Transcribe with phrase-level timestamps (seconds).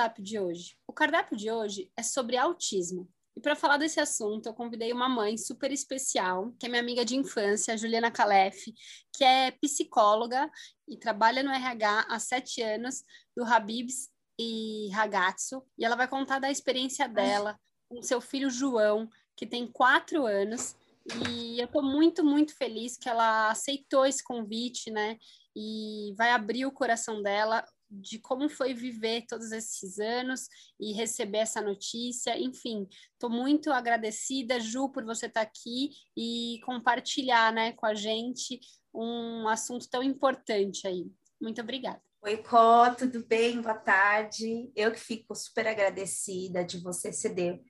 [0.00, 0.76] Cardápio de hoje?
[0.86, 3.06] O cardápio de hoje é sobre autismo.
[3.36, 7.04] E para falar desse assunto, eu convidei uma mãe super especial, que é minha amiga
[7.04, 8.72] de infância, Juliana Calef,
[9.14, 10.50] que é psicóloga
[10.88, 13.04] e trabalha no RH há sete anos,
[13.36, 15.62] do Habibs e Ragazzo.
[15.78, 20.74] E ela vai contar da experiência dela com seu filho João, que tem quatro anos.
[21.28, 25.18] E eu estou muito, muito feliz que ela aceitou esse convite, né?
[25.54, 30.48] E vai abrir o coração dela de como foi viver todos esses anos
[30.78, 32.38] e receber essa notícia.
[32.38, 37.94] Enfim, estou muito agradecida, Ju, por você estar tá aqui e compartilhar né, com a
[37.94, 38.60] gente
[38.94, 41.10] um assunto tão importante aí.
[41.40, 42.00] Muito obrigada.
[42.22, 43.62] Oi, Có, tudo bem?
[43.62, 44.70] Boa tarde.
[44.76, 47.62] Eu que fico super agradecida de você ceder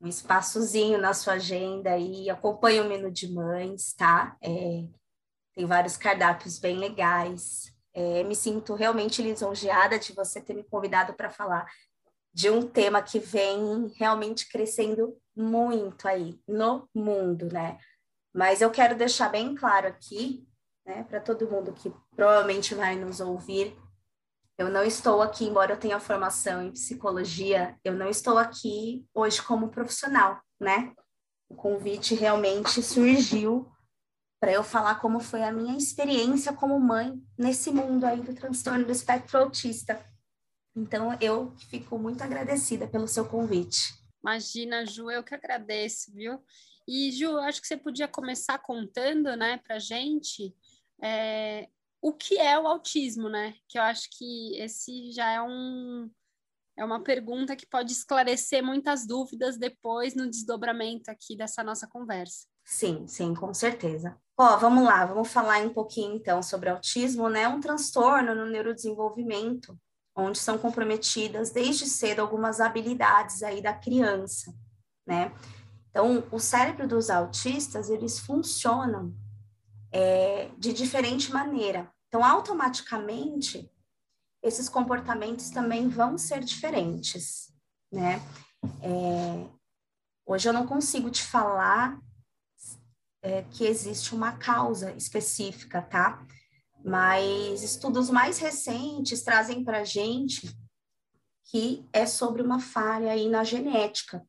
[0.00, 4.36] um espaçozinho na sua agenda e acompanha o menu de mães, tá?
[4.42, 4.84] É,
[5.54, 7.71] tem vários cardápios bem legais.
[7.94, 11.66] É, me sinto realmente lisonjeada de você ter me convidado para falar
[12.32, 17.78] de um tema que vem realmente crescendo muito aí no mundo, né?
[18.34, 20.46] Mas eu quero deixar bem claro aqui,
[20.86, 23.76] né, para todo mundo que provavelmente vai nos ouvir,
[24.58, 29.42] eu não estou aqui, embora eu tenha formação em psicologia, eu não estou aqui hoje
[29.42, 30.92] como profissional, né?
[31.48, 33.70] O convite realmente surgiu
[34.42, 38.84] para eu falar como foi a minha experiência como mãe nesse mundo aí do transtorno
[38.84, 40.04] do espectro autista.
[40.74, 43.94] Então, eu fico muito agradecida pelo seu convite.
[44.20, 46.42] Imagina, Ju, eu que agradeço, viu?
[46.88, 50.52] E, Ju, acho que você podia começar contando, né, para gente
[51.00, 51.68] é,
[52.00, 53.54] o que é o autismo, né?
[53.68, 56.10] Que eu acho que esse já é um
[56.76, 62.46] é uma pergunta que pode esclarecer muitas dúvidas depois no desdobramento aqui dessa nossa conversa.
[62.64, 64.18] Sim, sim, com certeza.
[64.44, 67.46] Ó, vamos lá, vamos falar um pouquinho então sobre autismo, né?
[67.46, 69.78] Um transtorno no neurodesenvolvimento,
[70.16, 74.52] onde são comprometidas desde cedo algumas habilidades aí da criança,
[75.06, 75.32] né?
[75.88, 79.14] Então, o cérebro dos autistas, eles funcionam
[79.92, 81.88] é, de diferente maneira.
[82.08, 83.70] Então, automaticamente,
[84.42, 87.54] esses comportamentos também vão ser diferentes,
[87.92, 88.20] né?
[88.82, 89.46] É,
[90.26, 91.96] hoje eu não consigo te falar
[93.22, 96.26] é, que existe uma causa específica, tá?
[96.84, 100.52] Mas estudos mais recentes trazem para a gente
[101.44, 104.26] que é sobre uma falha aí na genética.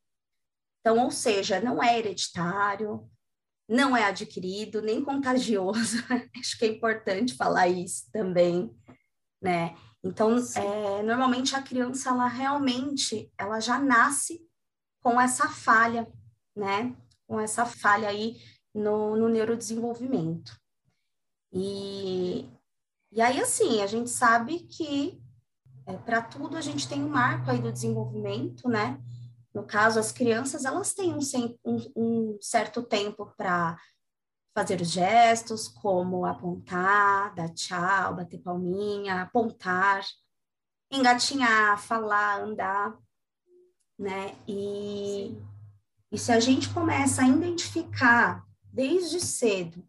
[0.79, 3.09] Então, ou seja, não é hereditário,
[3.67, 5.97] não é adquirido, nem contagioso.
[6.37, 8.75] Acho que é importante falar isso também,
[9.41, 9.75] né?
[10.03, 14.45] Então, é, normalmente a criança, ela realmente, ela já nasce
[15.01, 16.11] com essa falha,
[16.53, 16.93] né?
[17.25, 18.35] Com essa falha aí
[18.73, 20.59] no, no neurodesenvolvimento.
[21.51, 22.49] E,
[23.11, 25.21] e aí, assim, a gente sabe que
[25.85, 28.99] é, para tudo a gente tem um marco aí do desenvolvimento, né?
[29.53, 31.19] No caso, as crianças, elas têm um,
[31.63, 33.77] um, um certo tempo para
[34.55, 40.03] fazer os gestos, como apontar, dar tchau, bater palminha, apontar,
[40.91, 42.97] engatinhar, falar, andar,
[43.97, 44.35] né?
[44.47, 45.37] E,
[46.11, 49.87] e se a gente começa a identificar desde cedo,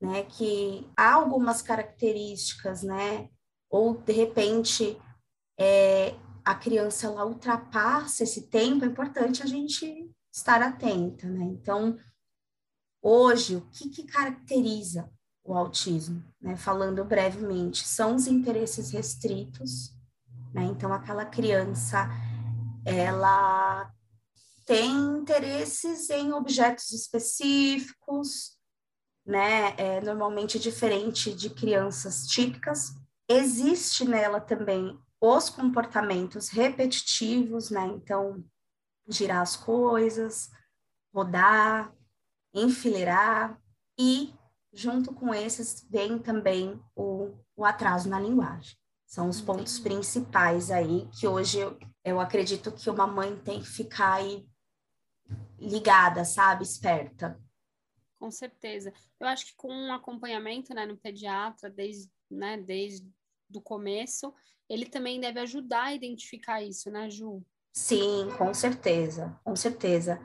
[0.00, 3.28] né, que há algumas características, né,
[3.68, 4.96] ou de repente
[5.58, 11.44] é, a criança ela ultrapassa esse tempo, é importante a gente estar atenta, né?
[11.44, 11.98] Então,
[13.02, 15.10] hoje, o que, que caracteriza
[15.42, 16.22] o autismo?
[16.40, 16.56] Né?
[16.56, 19.92] Falando brevemente, são os interesses restritos,
[20.54, 20.64] né?
[20.64, 22.08] Então, aquela criança,
[22.84, 23.92] ela
[24.66, 28.58] tem interesses em objetos específicos,
[29.24, 29.74] né?
[29.78, 32.92] É normalmente diferente de crianças típicas.
[33.28, 37.86] Existe nela também os comportamentos repetitivos, né?
[37.86, 38.44] Então,
[39.08, 40.50] girar as coisas,
[41.14, 41.94] rodar,
[42.52, 43.60] enfileirar
[43.98, 44.34] e
[44.72, 48.76] junto com esses vem também o, o atraso na linguagem.
[49.06, 53.68] São os pontos principais aí que hoje eu, eu acredito que uma mãe tem que
[53.68, 54.44] ficar aí
[55.58, 56.62] ligada, sabe?
[56.62, 57.40] Esperta.
[58.18, 58.92] Com certeza.
[59.20, 63.08] Eu acho que com um acompanhamento né, no pediatra, desde, né, desde
[63.48, 64.34] do começo,
[64.68, 67.44] ele também deve ajudar a identificar isso, né, Ju?
[67.72, 70.20] Sim, com certeza, com certeza.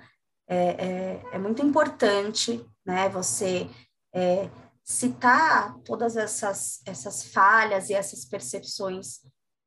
[0.47, 3.69] É, é, é muito importante, né, você
[4.13, 4.49] é,
[4.83, 9.21] citar todas essas, essas falhas e essas percepções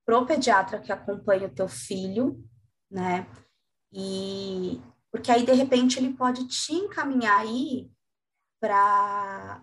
[0.05, 2.43] para o pediatra que acompanha o teu filho,
[2.90, 3.26] né,
[3.93, 4.81] e
[5.14, 7.88] porque aí, de repente, ele pode te encaminhar aí
[8.61, 9.62] para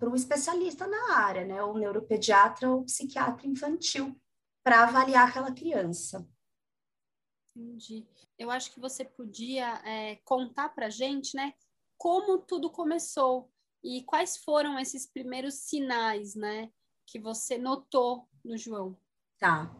[0.00, 1.62] o especialista na área, né?
[1.62, 4.18] O neuropediatra ou psiquiatra infantil,
[4.64, 6.26] para avaliar aquela criança.
[7.54, 8.08] Entendi.
[8.38, 11.52] Eu acho que você podia é, contar para gente, né?
[11.98, 13.52] Como tudo começou
[13.84, 16.70] e quais foram esses primeiros sinais, né?
[17.06, 18.98] Que você notou no João.
[19.38, 19.70] Tá.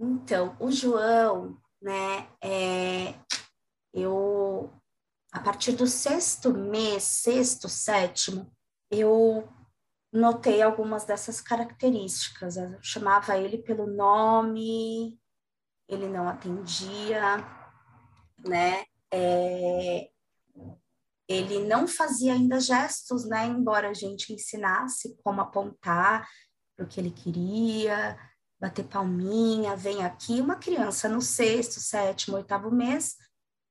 [0.00, 2.28] Então, o João, né?
[2.42, 3.14] É,
[3.94, 4.72] eu,
[5.32, 8.52] a partir do sexto mês, sexto, sétimo,
[8.90, 9.48] eu
[10.12, 12.56] notei algumas dessas características.
[12.56, 15.16] Eu chamava ele pelo nome,
[15.88, 17.36] ele não atendia,
[18.44, 18.84] né?
[19.12, 20.10] É,
[21.28, 23.46] ele não fazia ainda gestos, né?
[23.46, 26.28] Embora a gente ensinasse como apontar
[26.80, 28.18] o que ele queria,
[28.60, 30.40] bater palminha, vem aqui.
[30.40, 33.14] Uma criança no sexto, sétimo, oitavo mês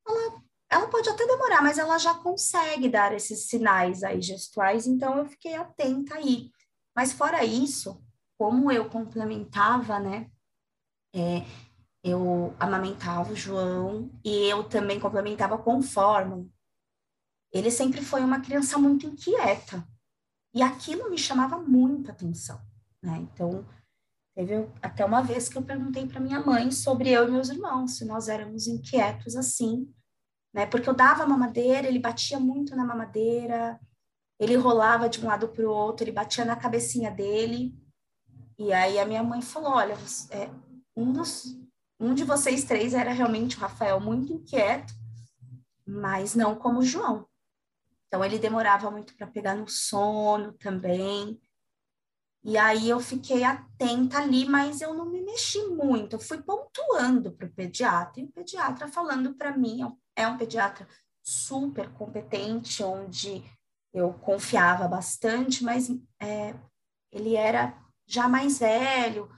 [0.07, 5.17] ela, ela pode até demorar, mas ela já consegue dar esses sinais aí gestuais, então
[5.17, 6.51] eu fiquei atenta aí.
[6.95, 8.03] Mas fora isso,
[8.38, 10.29] como eu complementava, né?
[11.15, 11.45] É,
[12.03, 16.45] eu amamentava o João e eu também complementava com fórmula.
[17.51, 19.88] Ele sempre foi uma criança muito inquieta
[20.53, 22.59] e aquilo me chamava muita atenção,
[23.01, 23.17] né?
[23.17, 23.65] Então,
[24.35, 27.97] teve até uma vez que eu perguntei para minha mãe sobre eu e meus irmãos,
[27.97, 29.91] se nós éramos inquietos assim,
[30.53, 30.65] né?
[30.65, 33.80] Porque eu dava mamadeira, ele batia muito na mamadeira,
[34.39, 37.75] ele rolava de um lado para o outro, ele batia na cabecinha dele.
[38.57, 39.97] E aí a minha mãe falou: olha,
[40.31, 40.50] é,
[40.95, 41.57] um, dos,
[42.00, 44.94] um de vocês três era realmente o Rafael muito inquieto,
[45.85, 47.27] mas não como o João.
[48.07, 51.39] Então ele demorava muito para pegar no sono também.
[52.44, 56.16] E aí eu fiquei atenta ali, mas eu não me mexi muito.
[56.16, 59.80] Eu fui pontuando para o pediatra, e o pediatra falando para mim,
[60.16, 60.88] é um pediatra
[61.22, 63.44] super competente, onde
[63.94, 66.54] eu confiava bastante, mas é,
[67.12, 69.30] ele era já mais velho,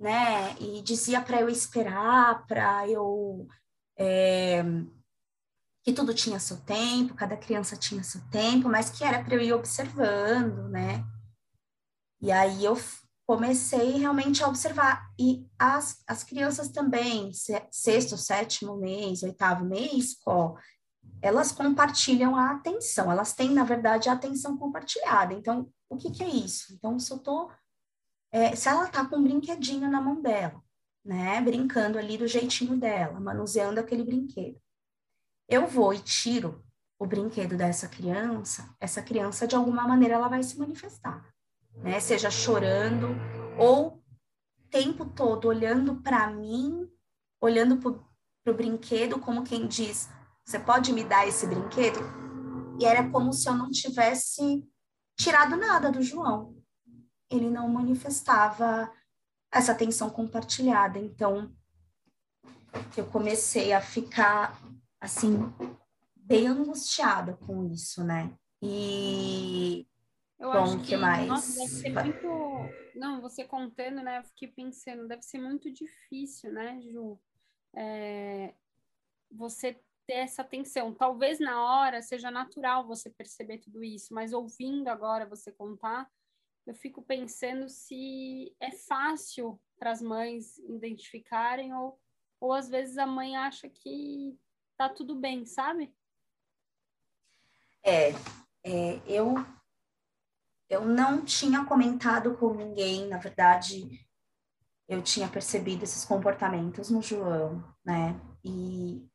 [0.00, 0.56] né?
[0.58, 3.46] E dizia para eu esperar, para eu.
[3.98, 4.62] É,
[5.82, 9.40] que tudo tinha seu tempo, cada criança tinha seu tempo, mas que era para eu
[9.40, 11.04] ir observando, né?
[12.20, 12.76] E aí eu
[13.26, 15.10] comecei realmente a observar.
[15.18, 17.32] E as, as crianças também,
[17.70, 20.54] sexto, sétimo mês, oitavo mês, ó,
[21.20, 25.34] elas compartilham a atenção, elas têm, na verdade, a atenção compartilhada.
[25.34, 26.72] Então, o que, que é isso?
[26.74, 27.50] Então, se eu tô.
[28.30, 30.62] É, se ela tá com um brinquedinho na mão dela,
[31.04, 34.60] né, brincando ali do jeitinho dela, manuseando aquele brinquedo,
[35.48, 36.64] eu vou e tiro
[36.98, 41.24] o brinquedo dessa criança, essa criança, de alguma maneira, ela vai se manifestar
[41.76, 42.00] né?
[42.00, 43.08] Seja chorando
[43.58, 44.02] ou
[44.70, 46.90] tempo todo olhando para mim,
[47.40, 50.08] olhando para o brinquedo, como quem diz:
[50.44, 52.00] Você pode me dar esse brinquedo?
[52.78, 54.64] E era como se eu não tivesse
[55.18, 56.54] tirado nada do João.
[57.30, 58.92] Ele não manifestava
[59.50, 60.98] essa atenção compartilhada.
[60.98, 61.50] Então,
[62.96, 64.60] eu comecei a ficar,
[65.00, 65.38] assim,
[66.14, 68.32] bem angustiada com isso, né?
[68.62, 69.86] E
[70.38, 71.26] eu Bom, acho que, que mais?
[71.26, 72.28] Nossa, deve ser muito.
[72.94, 74.18] Não, você contando, né?
[74.18, 77.18] Eu fiquei pensando, deve ser muito difícil, né, Ju?
[77.74, 78.54] É...
[79.32, 80.94] Você ter essa atenção.
[80.94, 86.08] Talvez na hora seja natural você perceber tudo isso, mas ouvindo agora você contar,
[86.66, 91.98] eu fico pensando se é fácil para as mães identificarem ou,
[92.40, 94.38] ou às vezes a mãe acha que
[94.76, 95.92] tá tudo bem, sabe?
[97.82, 98.10] É,
[98.64, 99.34] é eu
[100.68, 104.06] eu não tinha comentado com ninguém, na verdade,
[104.88, 108.20] eu tinha percebido esses comportamentos no João, né?
[108.44, 109.06] E,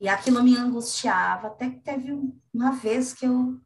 [0.00, 2.12] e aquilo me angustiava, até que teve
[2.52, 3.60] uma vez que eu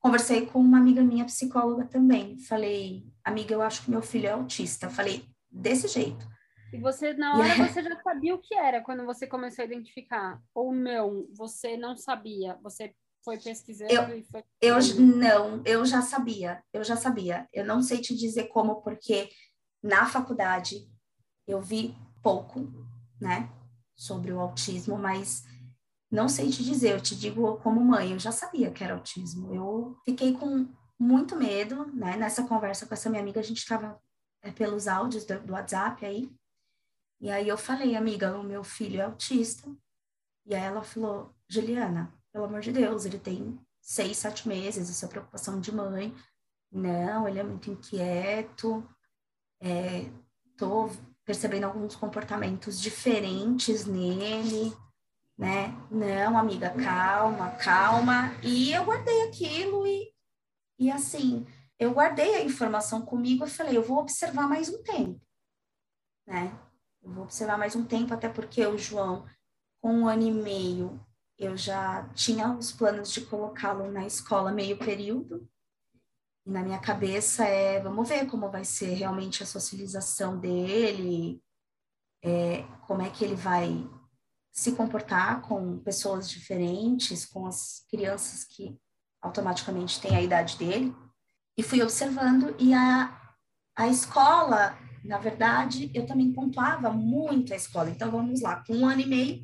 [0.00, 2.38] conversei com uma amiga minha psicóloga também.
[2.38, 4.90] Falei, amiga, eu acho que meu filho é autista.
[4.90, 6.28] Falei, desse jeito.
[6.72, 10.42] E você, na hora, você já sabia o que era quando você começou a identificar?
[10.52, 12.58] Ou não, você não sabia?
[12.62, 14.44] Você foi pesquisando eu, e foi.
[14.60, 17.48] Eu não, eu já sabia, eu já sabia.
[17.52, 19.30] Eu não sei te dizer como, porque
[19.82, 20.88] na faculdade
[21.46, 22.60] eu vi pouco,
[23.20, 23.50] né,
[23.96, 25.44] sobre o autismo, mas
[26.10, 29.54] não sei te dizer, eu te digo como mãe, eu já sabia que era autismo.
[29.54, 32.16] Eu fiquei com muito medo, né?
[32.16, 34.00] Nessa conversa com essa minha amiga, a gente estava
[34.42, 36.30] é, pelos áudios do, do WhatsApp aí.
[37.20, 39.68] E aí eu falei, amiga, o meu filho é autista.
[40.46, 45.04] E aí ela falou, Juliana, pelo amor de Deus, ele tem seis, sete meses, isso
[45.04, 46.12] é preocupação de mãe.
[46.70, 48.84] Não, ele é muito inquieto.
[49.60, 50.10] É,
[50.56, 50.90] tô
[51.24, 54.76] percebendo alguns comportamentos diferentes nele,
[55.38, 55.68] né?
[55.88, 58.34] Não, amiga, calma, calma.
[58.42, 60.12] E eu guardei aquilo e,
[60.76, 61.46] e assim,
[61.78, 65.20] eu guardei a informação comigo e falei, eu vou observar mais um tempo,
[66.26, 66.52] né?
[67.00, 69.24] Eu vou observar mais um tempo, até porque o João,
[69.80, 71.00] com um ano e meio,
[71.38, 75.48] eu já tinha os planos de colocá-lo na escola meio período.
[76.46, 81.42] E na minha cabeça é, vamos ver como vai ser realmente a socialização dele,
[82.22, 83.88] é, como é que ele vai
[84.52, 88.78] se comportar com pessoas diferentes, com as crianças que
[89.20, 90.94] automaticamente têm a idade dele.
[91.56, 93.36] E fui observando, e a,
[93.76, 97.90] a escola, na verdade, eu também pontuava muito a escola.
[97.90, 99.42] Então, vamos lá, com um ano e meio,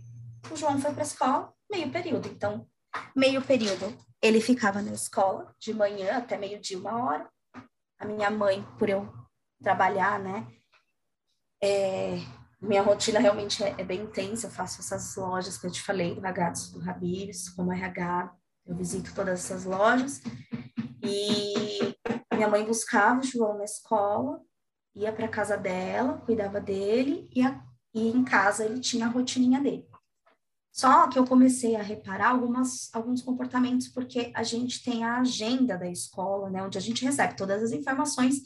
[0.50, 2.28] o João foi para a escola, meio período.
[2.28, 2.66] Então,
[3.14, 7.30] meio período, ele ficava na escola, de manhã até meio-dia, uma hora.
[7.98, 9.12] A minha mãe, por eu
[9.62, 10.46] trabalhar, né?
[11.62, 12.18] É,
[12.60, 14.46] minha rotina realmente é, é, bem intensa.
[14.46, 18.34] Eu faço essas lojas que eu te falei, do Ragazzi do Habibs, como RH.
[18.66, 20.20] Eu visito todas essas lojas.
[21.02, 21.94] E
[22.34, 24.40] minha mãe buscava o João na escola,
[24.94, 27.62] ia para casa dela, cuidava dele, e, a,
[27.94, 29.89] e em casa ele tinha a rotininha dele.
[30.72, 35.76] Só que eu comecei a reparar algumas, alguns comportamentos, porque a gente tem a agenda
[35.76, 38.36] da escola, né, onde a gente recebe todas as informações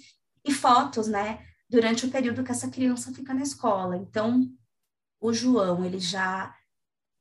[0.45, 3.97] e fotos, né, durante o período que essa criança fica na escola.
[3.97, 4.49] Então,
[5.21, 6.55] o João, ele já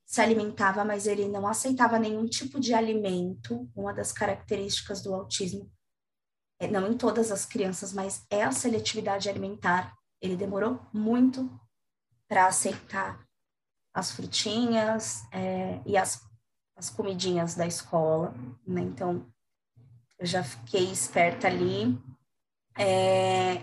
[0.05, 3.69] se alimentava, mas ele não aceitava nenhum tipo de alimento.
[3.75, 5.71] Uma das características do autismo,
[6.59, 9.93] é, não em todas as crianças, mas é a seletividade alimentar.
[10.21, 11.49] Ele demorou muito
[12.27, 13.25] para aceitar
[13.93, 16.21] as frutinhas é, e as,
[16.75, 18.33] as comidinhas da escola,
[18.65, 18.81] né?
[18.81, 19.25] Então,
[20.17, 21.97] eu já fiquei esperta ali.
[22.75, 23.61] É,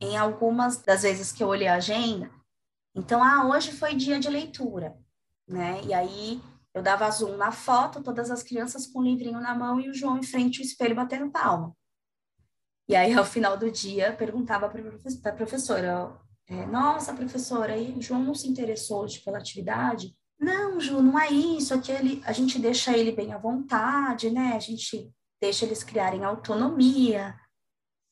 [0.00, 2.30] em algumas das vezes que eu olhei a agenda,
[2.94, 4.96] então, ah, hoje foi dia de leitura,
[5.46, 5.80] né?
[5.84, 6.42] E aí
[6.74, 9.94] eu dava zoom na foto, todas as crianças com o livrinho na mão e o
[9.94, 11.74] João em frente ao espelho batendo palma.
[12.88, 16.12] E aí, ao final do dia, perguntava para a professora,
[16.48, 20.16] é, nossa, professora, aí o João não se interessou hoje pela atividade?
[20.40, 24.52] Não, Ju, não é isso, aquele, a gente deixa ele bem à vontade, né?
[24.54, 27.38] A gente deixa eles criarem autonomia,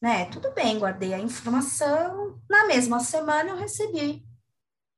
[0.02, 0.26] né?
[0.26, 2.40] Tudo bem, guardei a informação.
[2.48, 4.24] Na mesma semana eu recebi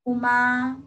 [0.05, 0.77] uma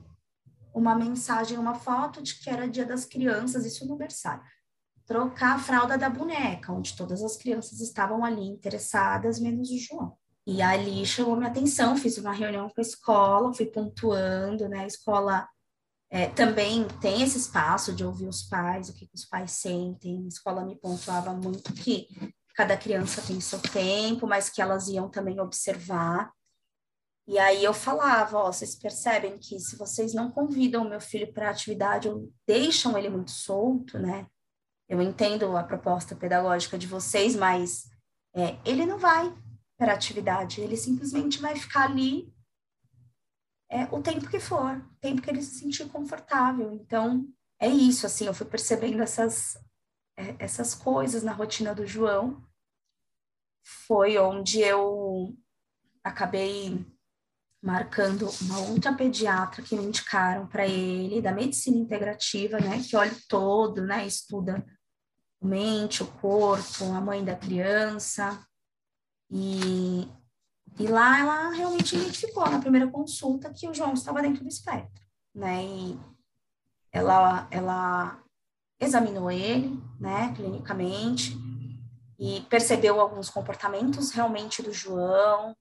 [0.74, 4.42] uma mensagem, uma foto de que era dia das crianças, isso no berçário.
[5.04, 10.16] Trocar a fralda da boneca, onde todas as crianças estavam ali interessadas, menos o João.
[10.46, 14.80] E ali chamou minha atenção, fiz uma reunião com a escola, fui pontuando, né?
[14.80, 15.48] A escola
[16.10, 20.24] é, também tem esse espaço de ouvir os pais, o que, que os pais sentem.
[20.24, 22.08] A escola me pontuava muito que
[22.54, 26.32] cada criança tem seu tempo, mas que elas iam também observar.
[27.26, 31.32] E aí eu falava, ó, vocês percebem que se vocês não convidam o meu filho
[31.32, 34.26] para atividade ou deixam ele muito solto, né?
[34.88, 37.84] Eu entendo a proposta pedagógica de vocês, mas
[38.34, 39.32] é, ele não vai,
[39.82, 42.32] para atividade, ele simplesmente vai ficar ali
[43.68, 46.72] é, o tempo que for, o tempo que ele se sentir confortável.
[46.72, 47.26] Então,
[47.58, 49.56] é isso, assim, eu fui percebendo essas,
[50.16, 52.46] é, essas coisas na rotina do João.
[53.64, 55.36] Foi onde eu
[56.04, 56.86] acabei
[57.60, 63.16] marcando uma outra pediatra que me indicaram para ele, da medicina integrativa, né, que olha
[63.28, 64.64] todo, né, estuda
[65.42, 68.46] mente, o corpo, a mãe da criança,
[69.32, 70.06] e,
[70.78, 75.02] e lá ela realmente identificou na primeira consulta que o João estava dentro do espectro,
[75.34, 75.64] né?
[75.64, 75.98] E
[76.92, 78.22] ela, ela
[78.78, 81.34] examinou ele, né, clinicamente,
[82.18, 85.56] e percebeu alguns comportamentos realmente do João,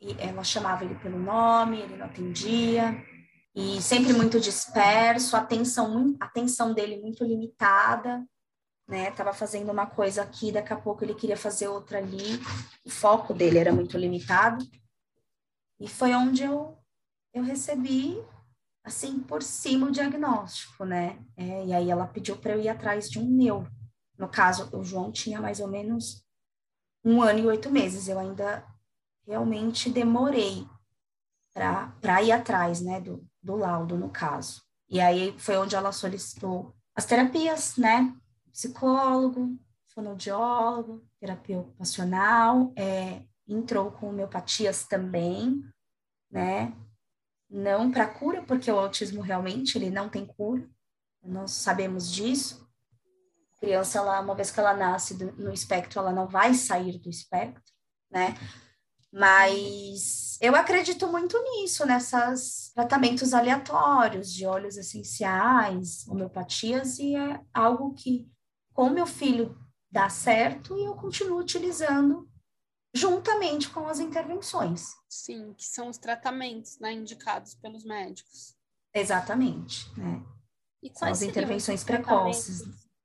[0.00, 3.02] e ela chamava ele pelo nome, ele não atendia,
[3.54, 8.22] e sempre muito disperso, a atenção, a atenção dele muito limitada,
[8.88, 9.10] né?
[9.10, 12.40] Tava fazendo uma coisa aqui, daqui a pouco ele queria fazer outra ali.
[12.84, 14.66] O foco dele era muito limitado.
[15.78, 16.76] E foi onde eu,
[17.34, 18.18] eu recebi,
[18.82, 21.22] assim, por cima o diagnóstico, né?
[21.36, 23.70] É, e aí ela pediu para eu ir atrás de um neuro.
[24.16, 26.24] No caso, o João tinha mais ou menos
[27.04, 28.08] um ano e oito meses.
[28.08, 28.64] Eu ainda
[29.26, 30.66] realmente demorei
[31.52, 34.62] para ir atrás, né, do, do laudo, no caso.
[34.88, 38.12] E aí foi onde ela solicitou as terapias, né,
[38.52, 39.58] psicólogo,
[39.94, 45.62] fonoaudiólogo, terapia ocupacional, é, entrou com homeopatias também,
[46.30, 46.72] né?
[47.50, 50.68] Não para cura, porque o autismo realmente ele não tem cura,
[51.22, 52.68] nós sabemos disso.
[53.56, 57.08] A criança, ela, uma vez que ela nasce no espectro, ela não vai sair do
[57.08, 57.72] espectro,
[58.10, 58.34] né?
[59.10, 67.94] Mas eu acredito muito nisso, nessas tratamentos aleatórios de óleos essenciais, homeopatias, e é algo
[67.94, 68.30] que,
[68.78, 69.58] com meu filho,
[69.90, 72.30] dá certo e eu continuo utilizando
[72.94, 74.94] juntamente com as intervenções.
[75.08, 78.56] Sim, que são os tratamentos né, indicados pelos médicos.
[78.94, 80.24] Exatamente, né?
[80.80, 82.62] E são as intervenções precoces.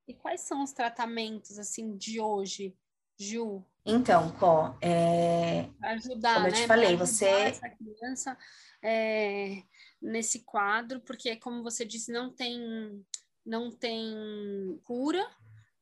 [0.07, 2.77] E quais são os tratamentos, assim, de hoje,
[3.19, 3.65] Ju?
[3.83, 5.71] Então, Có, é...
[5.81, 6.61] ajudar, como eu né?
[6.61, 7.25] te falei, você...
[7.25, 8.37] Essa criança
[8.83, 9.63] é,
[9.99, 13.03] nesse quadro, porque, como você disse, não tem,
[13.43, 15.27] não tem cura,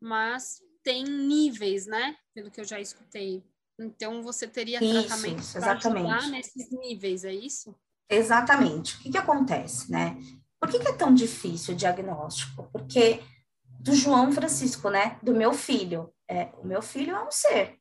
[0.02, 2.16] mas tem níveis, né?
[2.34, 3.44] Pelo que eu já escutei.
[3.80, 7.76] Então, você teria isso, tratamento para ajudar nesses níveis, é isso?
[8.10, 8.96] Exatamente.
[8.96, 10.18] O que, que acontece, né?
[10.60, 12.70] Por que, que é tão difícil o diagnóstico?
[12.72, 13.22] Porque
[13.80, 15.18] do João Francisco, né?
[15.24, 16.14] Do meu filho.
[16.30, 17.80] É, o meu filho é um ser.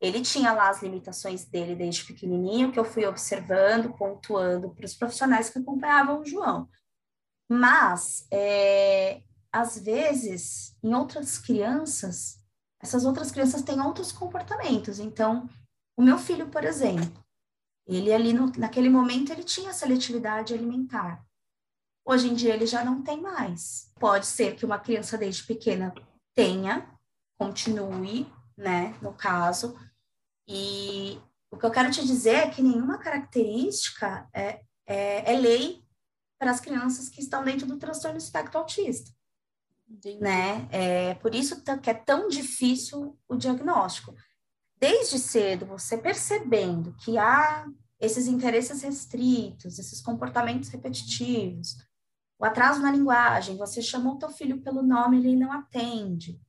[0.00, 4.94] Ele tinha lá as limitações dele desde pequenininho, que eu fui observando, pontuando para os
[4.94, 6.68] profissionais que acompanhavam o João.
[7.48, 9.22] Mas, é,
[9.54, 12.40] às vezes, em outras crianças,
[12.82, 14.98] essas outras crianças têm outros comportamentos.
[14.98, 15.48] Então,
[15.96, 17.24] o meu filho, por exemplo,
[17.86, 21.24] ele ali no, naquele momento ele tinha seletividade alimentar.
[22.04, 23.92] Hoje em dia ele já não tem mais.
[23.94, 25.94] Pode ser que uma criança desde pequena
[26.34, 26.92] tenha,
[27.38, 28.26] continue,
[28.58, 29.78] né, no caso.
[30.48, 35.86] E o que eu quero te dizer é que nenhuma característica é, é, é lei
[36.40, 39.14] para as crianças que estão dentro do transtorno espectro autista.
[39.88, 40.20] Entendi.
[40.20, 40.68] né?
[40.70, 44.14] É por isso que é tão difícil o diagnóstico.
[44.78, 47.66] Desde cedo, você percebendo que há
[48.00, 51.76] esses interesses restritos, esses comportamentos repetitivos,
[52.38, 56.40] o atraso na linguagem, você chamou teu filho pelo nome, ele não atende.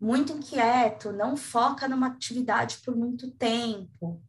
[0.00, 4.22] Muito inquieto, não foca numa atividade por muito tempo,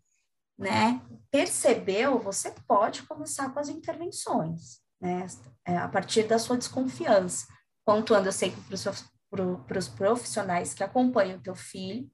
[0.58, 1.02] né?
[1.32, 5.26] Percebeu, você pode começar com as intervenções, né?
[5.66, 7.48] É, a partir da sua desconfiança
[7.86, 8.62] pontuando sempre
[9.30, 12.10] para os profissionais que acompanham o teu filho,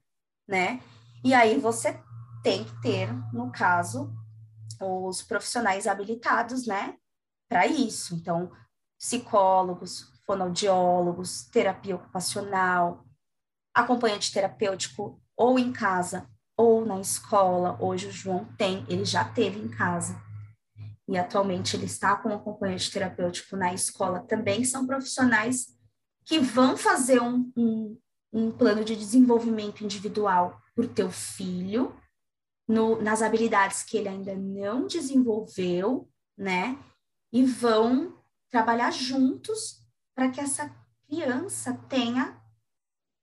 [0.48, 0.80] né?
[1.22, 2.00] E aí você
[2.42, 4.12] tem que ter, no caso,
[4.80, 6.96] os profissionais habilitados, né,
[7.48, 8.14] para isso.
[8.14, 8.50] Então,
[8.98, 13.04] psicólogos, fonoaudiólogos, terapia ocupacional,
[13.74, 17.76] acompanhante terapêutico ou em casa ou na escola.
[17.80, 20.20] Hoje o João tem, ele já teve em casa.
[21.10, 24.64] E atualmente ele está com acompanhante terapêutico na escola também.
[24.64, 25.76] São profissionais
[26.24, 27.98] que vão fazer um, um,
[28.32, 31.92] um plano de desenvolvimento individual para o teu filho,
[32.68, 36.78] no, nas habilidades que ele ainda não desenvolveu, né?
[37.32, 38.16] E vão
[38.48, 40.72] trabalhar juntos para que essa
[41.08, 42.40] criança tenha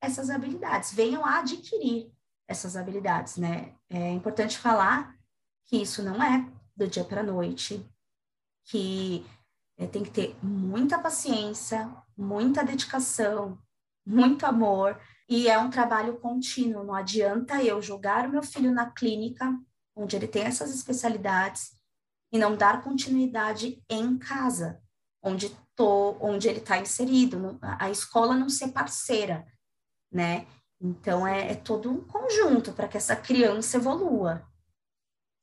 [0.02, 2.12] essas habilidades, venham a adquirir
[2.50, 3.74] essas habilidades, né?
[3.90, 5.16] É importante falar
[5.66, 7.84] que isso não é do dia para a noite,
[8.66, 9.26] que
[9.78, 13.58] é, tem que ter muita paciência, muita dedicação,
[14.06, 16.84] muito amor, e é um trabalho contínuo.
[16.84, 19.54] Não adianta eu jogar o meu filho na clínica,
[19.96, 21.76] onde ele tem essas especialidades,
[22.32, 24.82] e não dar continuidade em casa,
[25.24, 29.46] onde, tô, onde ele está inserido, a escola não ser parceira,
[30.12, 30.46] né?
[30.80, 34.46] Então, é, é todo um conjunto para que essa criança evolua.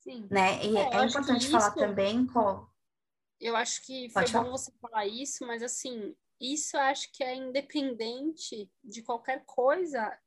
[0.04, 0.28] Sim.
[0.30, 0.64] Né?
[0.64, 1.76] E é, é importante falar isso...
[1.76, 2.72] também, qual
[3.40, 7.34] eu acho que foi bom você falar isso, mas assim, isso eu acho que é
[7.34, 10.18] independente de qualquer coisa.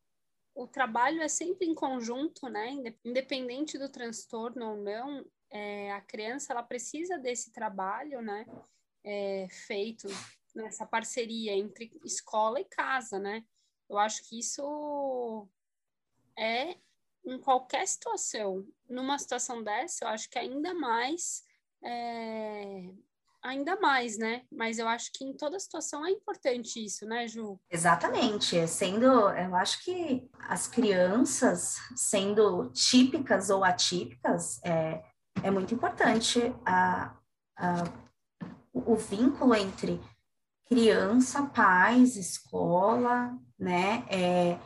[0.53, 2.69] O trabalho é sempre em conjunto, né?
[3.03, 8.45] Independente do transtorno ou não, é, a criança ela precisa desse trabalho, né?
[9.03, 10.07] É, feito
[10.53, 13.43] nessa parceria entre escola e casa, né?
[13.89, 15.47] Eu acho que isso
[16.37, 16.77] é
[17.27, 18.65] em qualquer situação.
[18.89, 21.43] Numa situação dessa, eu acho que ainda mais
[21.83, 22.89] é,
[23.41, 24.43] ainda mais, né?
[24.51, 27.59] Mas eu acho que em toda situação é importante isso, né, Ju?
[27.69, 28.67] Exatamente.
[28.67, 35.03] Sendo, eu acho que as crianças, sendo típicas ou atípicas, é,
[35.43, 37.15] é muito importante a,
[37.57, 37.83] a,
[38.73, 40.01] o vínculo entre
[40.65, 44.05] criança, pais, escola, né?
[44.09, 44.59] É,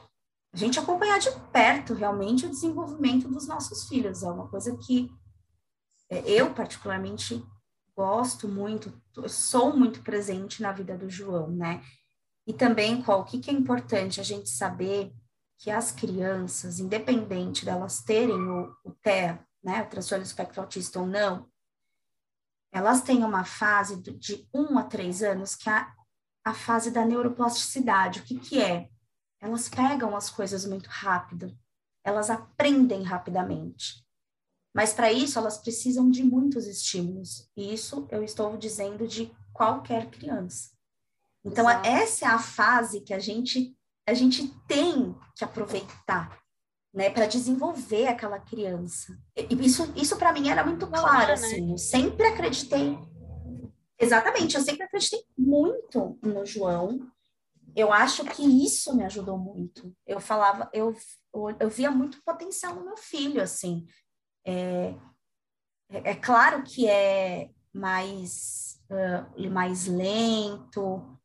[0.53, 4.23] a gente acompanhar de perto realmente o desenvolvimento dos nossos filhos.
[4.23, 5.09] É uma coisa que
[6.09, 7.43] é, eu, particularmente,
[7.95, 8.93] gosto muito,
[9.29, 11.81] sou muito presente na vida do João, né?
[12.45, 15.13] E também, qual, o que, que é importante a gente saber
[15.57, 21.05] que as crianças, independente delas terem o, o TEA, né, o transtorno espectro autista ou
[21.05, 21.47] não,
[22.73, 25.93] elas têm uma fase de um a três anos que é a,
[26.45, 28.21] a fase da neuroplasticidade.
[28.21, 28.89] O que, que é?
[29.41, 31.58] Elas pegam as coisas muito rápido,
[32.04, 34.06] elas aprendem rapidamente.
[34.73, 37.49] Mas para isso elas precisam de muitos estímulos.
[37.58, 40.69] E isso eu estou dizendo de qualquer criança.
[41.43, 41.88] Então Exato.
[41.88, 43.75] essa é a fase que a gente
[44.08, 46.39] a gente tem que aproveitar,
[46.93, 49.17] né, para desenvolver aquela criança.
[49.36, 51.34] E isso isso para mim era muito claro né?
[51.34, 51.71] assim.
[51.71, 52.97] Eu sempre acreditei
[53.99, 57.08] Exatamente, eu sempre acreditei muito no João.
[57.75, 59.95] Eu acho que isso me ajudou muito.
[60.05, 60.95] Eu falava, eu,
[61.60, 63.86] eu, via muito potencial no meu filho, assim.
[64.45, 64.95] É,
[65.89, 71.17] é, é claro que é mais, uh, mais lento,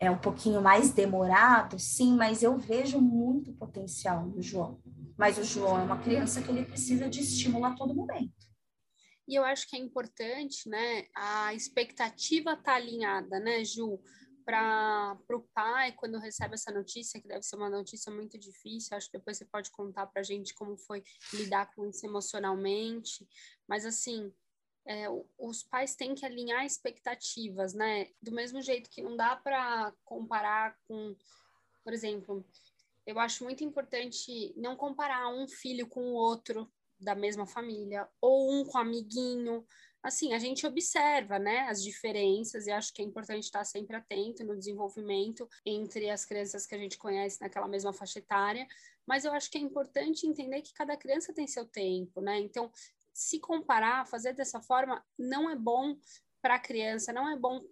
[0.00, 4.80] é um pouquinho mais demorado, sim, mas eu vejo muito potencial no João.
[5.16, 8.32] Mas o João é uma criança que ele precisa de estímulo a todo momento.
[9.26, 13.98] E eu acho que é importante, né, a expectativa tá alinhada, né, Ju,
[14.44, 19.10] para o pai, quando recebe essa notícia, que deve ser uma notícia muito difícil, acho
[19.10, 21.02] que depois você pode contar para a gente como foi
[21.32, 23.26] lidar com isso emocionalmente,
[23.66, 24.32] mas assim,
[24.86, 25.06] é,
[25.38, 28.08] os pais têm que alinhar expectativas, né?
[28.20, 31.16] Do mesmo jeito que não dá para comparar com,
[31.82, 32.44] por exemplo,
[33.06, 38.52] eu acho muito importante não comparar um filho com o outro da mesma família, ou
[38.52, 39.66] um com amiguinho.
[40.04, 44.44] Assim, a gente observa, né, as diferenças e acho que é importante estar sempre atento
[44.44, 48.68] no desenvolvimento entre as crianças que a gente conhece naquela mesma faixa etária,
[49.06, 52.38] mas eu acho que é importante entender que cada criança tem seu tempo, né?
[52.38, 52.70] Então,
[53.14, 55.96] se comparar, fazer dessa forma, não é bom
[56.42, 57.62] para a criança, não é bom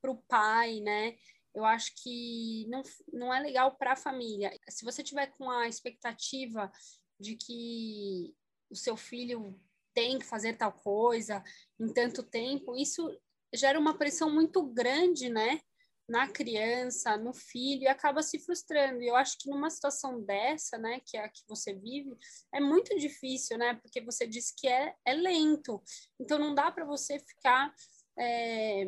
[0.00, 1.16] para o pai, né?
[1.52, 4.56] Eu acho que não, não é legal para a família.
[4.68, 6.70] Se você tiver com a expectativa
[7.18, 8.32] de que
[8.70, 9.60] o seu filho
[10.00, 11.44] tem que fazer tal coisa
[11.78, 13.14] em tanto tempo, isso
[13.54, 15.60] gera uma pressão muito grande, né?
[16.08, 19.02] Na criança, no filho, e acaba se frustrando.
[19.02, 22.16] E eu acho que numa situação dessa, né, que é a que você vive,
[22.52, 23.74] é muito difícil, né?
[23.74, 25.82] Porque você disse que é, é lento.
[26.18, 27.72] Então não dá para você ficar
[28.18, 28.86] é,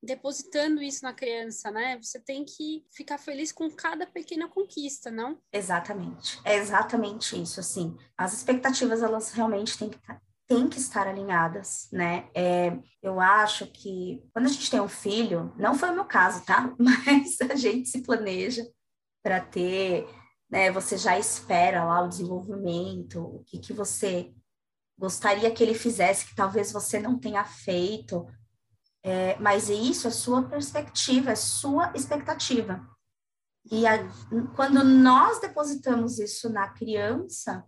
[0.00, 1.98] depositando isso na criança, né?
[2.00, 5.42] Você tem que ficar feliz com cada pequena conquista, não?
[5.52, 6.40] Exatamente.
[6.44, 7.96] É exatamente isso, assim.
[8.16, 12.28] As expectativas, elas realmente têm que estar tem que estar alinhadas, né?
[12.34, 16.44] É, eu acho que quando a gente tem um filho, não foi o meu caso,
[16.44, 16.74] tá?
[16.78, 18.62] Mas a gente se planeja
[19.22, 20.06] para ter,
[20.50, 20.70] né?
[20.72, 24.32] Você já espera lá o desenvolvimento, o que que você
[24.98, 28.26] gostaria que ele fizesse que talvez você não tenha feito,
[29.02, 32.86] é, mas isso é sua perspectiva, é sua expectativa.
[33.70, 33.98] E a,
[34.54, 37.64] quando nós depositamos isso na criança,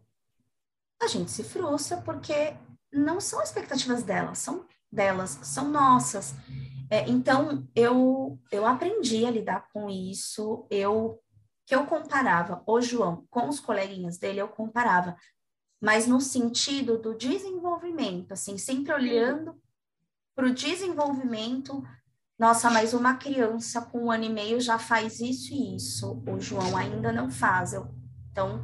[1.02, 2.56] a gente se frustra porque
[2.92, 6.34] não são expectativas delas, são delas, são nossas.
[6.90, 10.66] É, então eu eu aprendi a lidar com isso.
[10.70, 11.20] Eu
[11.66, 15.16] que eu comparava o João com os coleguinhas dele, eu comparava,
[15.80, 19.58] mas no sentido do desenvolvimento, assim, sempre olhando
[20.34, 21.82] para o desenvolvimento.
[22.38, 26.22] Nossa, mas uma criança com um ano e meio já faz isso e isso.
[26.26, 27.72] O João ainda não faz.
[27.72, 27.94] Eu,
[28.30, 28.62] então,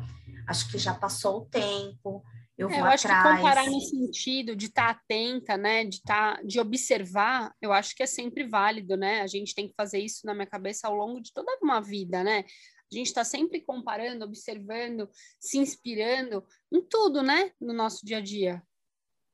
[0.51, 2.25] acho que já passou o tempo.
[2.59, 3.37] Eu é, vou eu acho atrás.
[3.37, 7.95] que comparar no sentido de estar tá atenta, né, de tá, de observar, eu acho
[7.95, 9.23] que é sempre válido, né?
[9.23, 12.23] A gente tem que fazer isso na minha cabeça ao longo de toda uma vida,
[12.23, 12.45] né?
[12.93, 15.09] A gente está sempre comparando, observando,
[15.39, 18.63] se inspirando em tudo, né, no nosso dia a dia.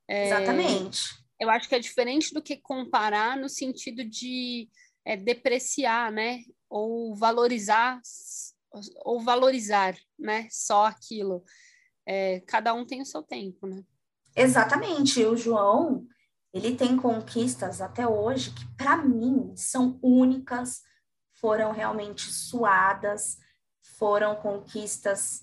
[0.07, 4.69] É, Exatamente eu acho que é diferente do que comparar no sentido de
[5.05, 6.39] é, depreciar, né?
[6.69, 7.99] Ou valorizar,
[9.03, 10.47] ou valorizar, né?
[10.49, 11.43] Só aquilo.
[12.05, 13.83] É, cada um tem o seu tempo, né?
[14.35, 15.23] Exatamente.
[15.25, 16.05] O João,
[16.53, 20.81] ele tem conquistas até hoje que, para mim, são únicas,
[21.39, 23.37] foram realmente suadas,
[23.97, 25.41] foram conquistas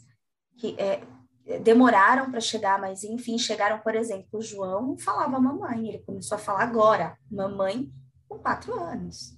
[0.56, 1.02] que é,
[1.60, 6.36] demoraram para chegar, mas enfim, chegaram, por exemplo, o João não falava mamãe, ele começou
[6.36, 7.92] a falar agora, mamãe,
[8.28, 9.36] com quatro anos.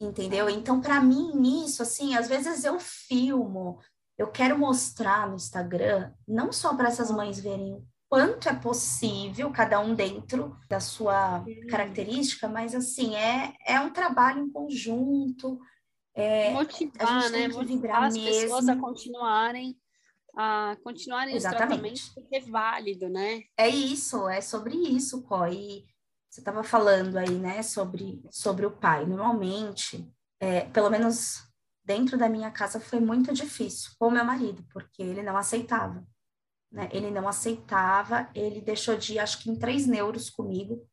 [0.00, 0.48] Entendeu?
[0.50, 3.80] Então, para mim, nisso, assim, às vezes eu filmo,
[4.18, 9.50] eu quero mostrar no Instagram, não só para essas mães verem o quanto é possível,
[9.50, 15.58] cada um dentro da sua característica, mas assim, é, é um trabalho em conjunto.
[16.14, 17.48] É, Motivar, né?
[17.48, 18.30] Motivar as mesmo.
[18.30, 19.76] pessoas a continuarem
[20.36, 21.62] a continuarem Exatamente.
[21.62, 23.44] os tratamentos porque é válido, né?
[23.56, 25.48] É isso, é sobre isso, Có.
[25.48, 25.86] E
[26.36, 29.06] você estava falando aí, né, sobre, sobre o pai.
[29.06, 30.06] Normalmente,
[30.38, 31.48] é, pelo menos
[31.82, 36.06] dentro da minha casa foi muito difícil com meu marido, porque ele não aceitava.
[36.70, 36.90] Né?
[36.92, 40.86] Ele não aceitava, ele deixou de acho que em três neuros comigo.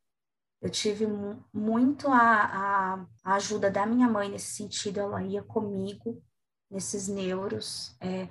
[0.62, 1.06] Eu tive
[1.52, 6.24] muito a, a, a, ajuda da minha mãe nesse sentido, ela ia comigo
[6.70, 8.30] nesses neuros, é,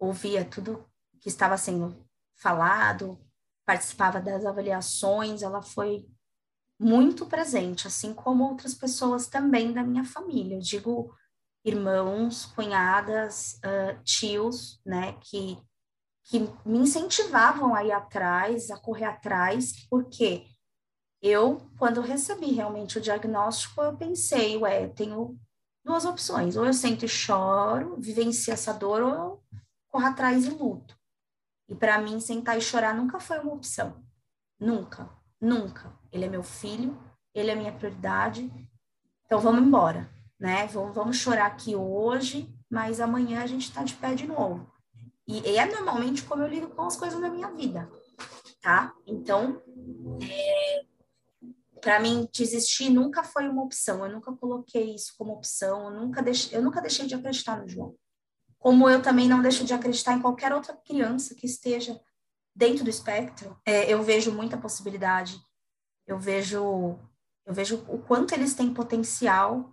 [0.00, 0.84] ouvia tudo
[1.20, 3.24] que estava sendo falado,
[3.64, 6.09] participava das avaliações, ela foi
[6.80, 10.56] muito presente, assim como outras pessoas também da minha família.
[10.56, 11.14] Eu digo
[11.62, 15.58] irmãos, cunhadas, uh, tios, né, que,
[16.24, 20.46] que me incentivavam a ir atrás, a correr atrás, porque
[21.20, 25.38] eu, quando recebi realmente o diagnóstico, eu pensei, ué, tenho
[25.84, 29.44] duas opções, ou eu sento e choro, vivencio essa dor, ou eu
[29.88, 30.98] corro atrás e luto.
[31.68, 34.02] E para mim, sentar e chorar nunca foi uma opção.
[34.58, 35.10] Nunca,
[35.40, 35.92] nunca.
[36.12, 36.98] Ele é meu filho,
[37.34, 38.50] ele é minha prioridade.
[39.24, 40.66] Então vamos embora, né?
[40.68, 44.70] Vamos, vamos chorar aqui hoje, mas amanhã a gente está de pé de novo.
[45.26, 47.88] E, e, é normalmente como eu lido com as coisas na minha vida,
[48.60, 48.92] tá?
[49.06, 49.62] Então,
[50.22, 50.84] é,
[51.80, 54.04] para mim, desistir nunca foi uma opção.
[54.04, 55.84] Eu nunca coloquei isso como opção.
[55.84, 57.94] Eu nunca deixei, eu nunca deixei de acreditar no João
[58.60, 61.98] como eu também não deixo de acreditar em qualquer outra criança que esteja
[62.54, 65.40] dentro do espectro, é, eu vejo muita possibilidade,
[66.06, 66.98] eu vejo,
[67.46, 69.72] eu vejo o quanto eles têm potencial,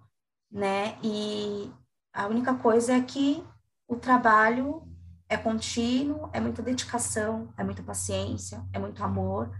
[0.52, 0.98] né?
[1.04, 1.72] E
[2.13, 3.44] a única coisa é que
[3.88, 4.84] o trabalho
[5.30, 9.52] é contínuo, é muita dedicação, é muita paciência, é muito amor,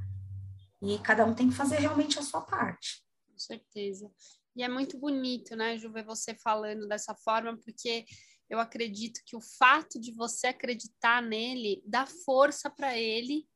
[0.82, 3.04] e cada um tem que fazer realmente a sua parte.
[3.28, 4.10] Com certeza.
[4.56, 8.06] E é muito bonito, né, Ju, ver você falando dessa forma, porque
[8.50, 13.48] eu acredito que o fato de você acreditar nele dá força para ele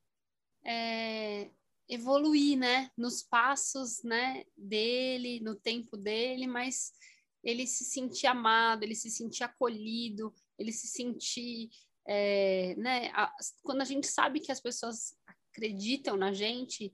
[0.65, 1.49] é,
[1.87, 2.91] evoluir, né?
[2.97, 4.43] Nos passos, né?
[4.57, 6.91] Dele, no tempo dele, mas
[7.43, 11.69] ele se sentir amado, ele se sentir acolhido, ele se sentir,
[12.07, 13.11] é, né?
[13.13, 16.93] A, quando a gente sabe que as pessoas acreditam na gente,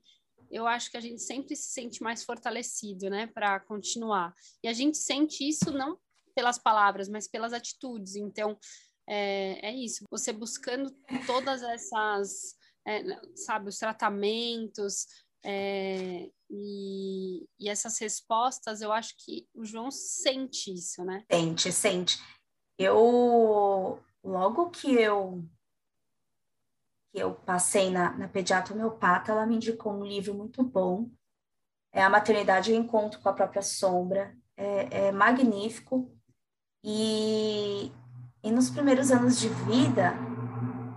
[0.51, 4.33] eu acho que a gente sempre se sente mais fortalecido, né, para continuar.
[4.63, 5.99] E a gente sente isso não
[6.38, 8.15] pelas palavras, mas pelas atitudes.
[8.15, 8.56] Então,
[9.10, 10.04] é, é isso.
[10.12, 10.91] Você buscando
[11.26, 13.02] todas essas, é,
[13.36, 15.08] sabe, os tratamentos
[15.43, 21.26] é, e, e, essas respostas, eu acho que o João sente isso, né?
[21.32, 22.19] Sente, sente.
[22.78, 25.43] Eu, logo que eu
[27.12, 31.10] que eu passei na, na pediatra homeopata, ela me indicou um livro muito bom,
[31.91, 36.16] é A Maternidade e o Encontro com a Própria Sombra, é, é magnífico,
[36.89, 37.91] e,
[38.41, 40.13] e nos primeiros anos de vida,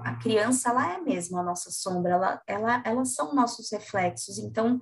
[0.05, 4.39] a criança, ela é mesmo a nossa sombra, ela, ela, elas são nossos reflexos.
[4.39, 4.79] Então,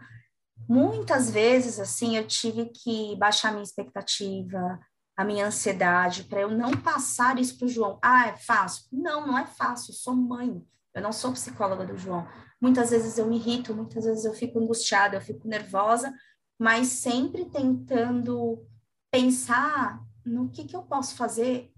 [0.68, 4.78] muitas vezes, assim, eu tive que baixar minha expectativa,
[5.16, 7.98] a minha ansiedade, para eu não passar isso para o João.
[8.02, 8.84] Ah, é fácil?
[8.92, 12.28] Não, não é fácil, sou mãe, eu não sou psicóloga do João.
[12.60, 16.12] Muitas vezes eu me irrito, muitas vezes eu fico angustiada, eu fico nervosa,
[16.58, 18.62] mas sempre tentando
[19.10, 21.72] pensar no que, que eu posso fazer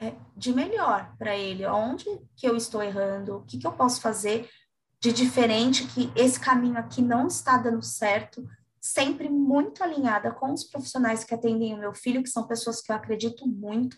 [0.00, 4.00] é, de melhor para ele, onde que eu estou errando, o que, que eu posso
[4.00, 4.48] fazer
[5.00, 8.46] de diferente, que esse caminho aqui não está dando certo,
[8.80, 12.90] sempre muito alinhada com os profissionais que atendem o meu filho, que são pessoas que
[12.90, 13.96] eu acredito muito,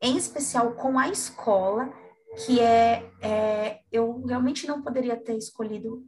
[0.00, 1.92] em especial com a escola,
[2.44, 6.04] que é, é eu realmente não poderia ter escolhido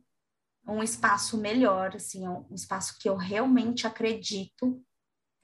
[0.66, 4.82] um espaço melhor, assim, um espaço que eu realmente acredito.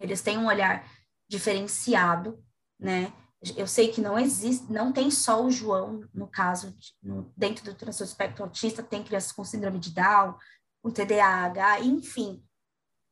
[0.00, 0.84] Eles têm um olhar
[1.30, 2.42] diferenciado,
[2.78, 3.12] né?
[3.56, 7.64] Eu sei que não existe, não tem só o João, no caso, de, no, dentro
[7.64, 10.34] do transtorno espectro autista, tem crianças com síndrome de Down,
[10.82, 12.42] com TDAH, enfim.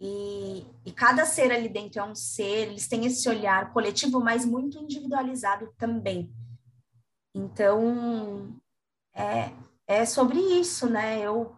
[0.00, 4.44] E, e cada ser ali dentro é um ser, eles têm esse olhar coletivo, mas
[4.44, 6.30] muito individualizado também.
[7.34, 8.54] Então,
[9.14, 9.52] é,
[9.86, 11.20] é sobre isso, né?
[11.20, 11.56] Eu,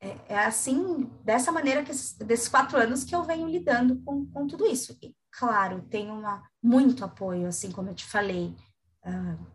[0.00, 1.92] é, é assim, dessa maneira, que
[2.24, 4.96] desses quatro anos que eu venho lidando com, com tudo isso.
[5.02, 8.54] E, claro, tem uma, muito apoio, assim como eu te falei.
[9.04, 9.46] Uh,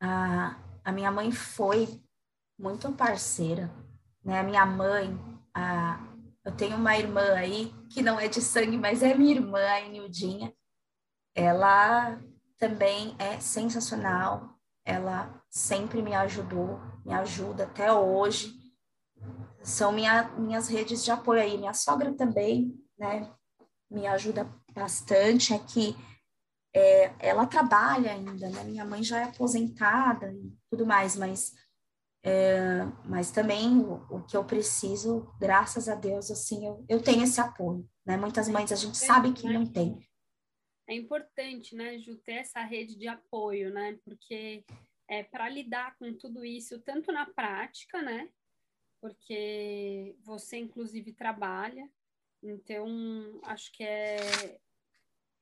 [0.00, 2.00] a, a minha mãe foi
[2.58, 3.70] muito parceira,
[4.24, 4.40] né?
[4.40, 5.18] A minha mãe,
[5.54, 6.00] a,
[6.44, 9.88] eu tenho uma irmã aí que não é de sangue, mas é minha irmã, a
[9.88, 10.52] Nildinha.
[11.34, 12.18] Ela
[12.58, 14.56] também é sensacional.
[14.84, 18.65] Ela sempre me ajudou, me ajuda até hoje.
[19.66, 21.58] São minha, minhas redes de apoio aí.
[21.58, 23.28] Minha sogra também, né?
[23.90, 25.96] Me ajuda bastante é que
[26.72, 28.62] é, ela trabalha ainda, né?
[28.62, 31.52] Minha mãe já é aposentada e tudo mais, mas,
[32.22, 37.24] é, mas também o, o, que eu preciso, graças a Deus, assim, eu, eu tenho
[37.24, 38.16] esse apoio, né?
[38.16, 39.98] Muitas mães a gente sabe que não tem.
[40.86, 43.98] é importante, né, Ju, ter essa rede de apoio, né?
[44.04, 44.64] Porque
[45.08, 48.28] é para lidar com tudo isso, tanto na prática, né?
[49.06, 51.88] Porque você, inclusive, trabalha,
[52.42, 54.58] então acho que é,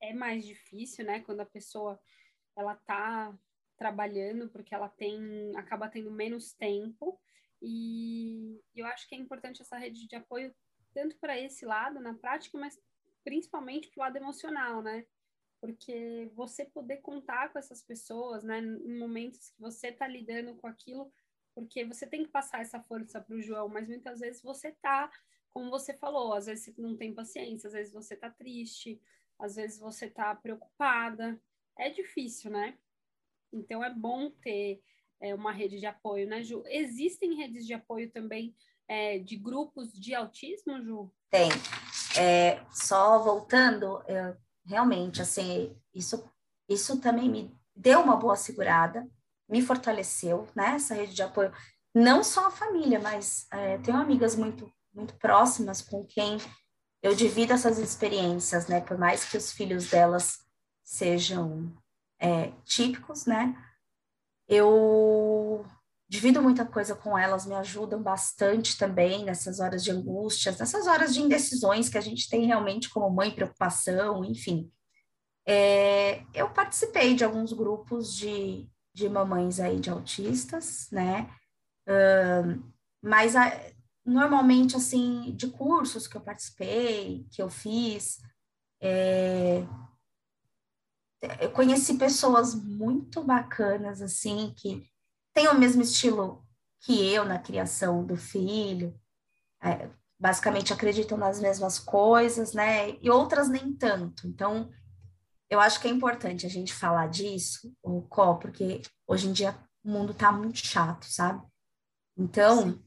[0.03, 1.21] é mais difícil, né?
[1.21, 1.99] Quando a pessoa
[2.55, 3.35] ela tá
[3.79, 7.19] trabalhando, porque ela tem acaba tendo menos tempo.
[7.63, 10.55] E eu acho que é importante essa rede de apoio
[10.93, 12.79] tanto para esse lado na prática, mas
[13.25, 15.07] principalmente para o lado emocional, né?
[15.59, 20.67] Porque você poder contar com essas pessoas, né, em momentos que você está lidando com
[20.67, 21.11] aquilo,
[21.55, 25.11] porque você tem que passar essa força para o João, mas muitas vezes você tá,
[25.51, 29.01] como você falou, às vezes você não tem paciência, às vezes você tá triste,
[29.39, 31.41] às vezes você tá preocupada.
[31.79, 32.77] É difícil, né?
[33.53, 34.83] Então é bom ter
[35.21, 36.63] é, uma rede de apoio, né, Ju?
[36.67, 38.55] Existem redes de apoio também
[38.89, 41.11] é, de grupos de autismo, Ju?
[41.31, 41.49] Tem.
[42.19, 44.37] É, só voltando, eu,
[44.67, 46.29] realmente, assim, isso,
[46.69, 49.09] isso também me deu uma boa segurada,
[49.49, 51.53] me fortaleceu, né, essa rede de apoio.
[51.95, 56.39] Não só a família, mas é, tenho amigas muito, muito próximas com quem
[57.03, 60.39] eu divido essas experiências, né, por mais que os filhos delas
[60.83, 61.73] sejam
[62.19, 63.55] é, típicos, né,
[64.49, 65.65] eu
[66.09, 71.15] divido muita coisa com elas, me ajudam bastante também nessas horas de angústias, nessas horas
[71.15, 74.71] de indecisões que a gente tem realmente como mãe, preocupação, enfim.
[75.47, 81.29] É, eu participei de alguns grupos de, de mamães aí de autistas, né?
[81.87, 82.63] Uh,
[83.03, 83.51] mas a,
[84.05, 88.21] normalmente, assim, de cursos que eu participei, que eu fiz,
[88.81, 89.67] é,
[91.41, 94.87] eu conheci pessoas muito bacanas, assim, que
[95.33, 96.47] têm o mesmo estilo
[96.81, 98.95] que eu na criação do filho,
[99.63, 99.89] é,
[100.21, 102.91] basicamente acreditam nas mesmas coisas, né?
[103.01, 104.27] E outras nem tanto.
[104.27, 104.71] Então,
[105.55, 109.57] eu acho que é importante a gente falar disso, o Có, porque hoje em dia
[109.85, 111.43] o mundo tá muito chato, sabe?
[112.17, 112.79] Então,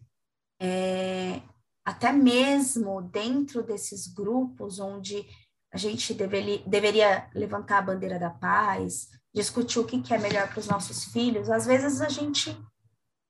[0.60, 1.41] é,
[1.86, 5.25] até mesmo dentro desses grupos onde
[5.71, 10.49] a gente deveria, deveria levantar a bandeira da paz, discutir o que, que é melhor
[10.49, 12.58] para os nossos filhos, às vezes a gente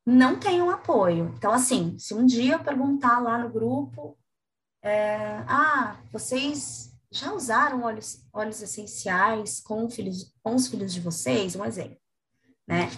[0.06, 1.34] não tem um apoio.
[1.38, 4.18] Então, assim, se um dia eu perguntar lá no grupo,
[4.82, 11.56] é, ah, vocês já usaram óleos, óleos essenciais com, filhos, com os filhos de vocês?
[11.56, 11.98] Um exemplo,
[12.68, 12.90] né?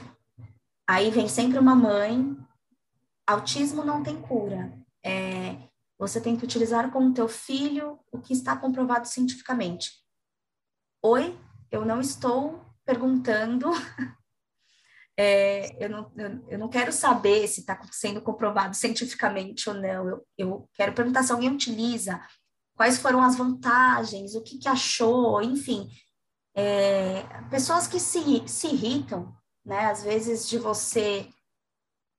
[0.88, 2.36] Aí vem sempre uma mãe,
[3.28, 4.74] autismo não tem cura.
[5.04, 5.56] É,
[5.98, 9.92] você tem que utilizar com o teu filho o que está comprovado cientificamente.
[11.02, 11.38] Oi,
[11.72, 13.70] eu não estou perguntando,
[15.16, 20.10] é, eu, não, eu, eu, não quero saber se está sendo comprovado cientificamente ou não.
[20.10, 22.20] Eu, eu quero perguntar se alguém utiliza,
[22.80, 25.90] quais foram as vantagens, o que, que achou, enfim.
[26.56, 29.88] É, pessoas que se, se irritam, né?
[29.88, 31.28] Às vezes de você,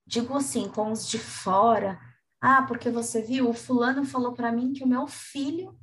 [0.06, 1.98] digo assim, com os de fora,
[2.42, 5.74] ah, porque você viu, o fulano falou para mim que o meu filho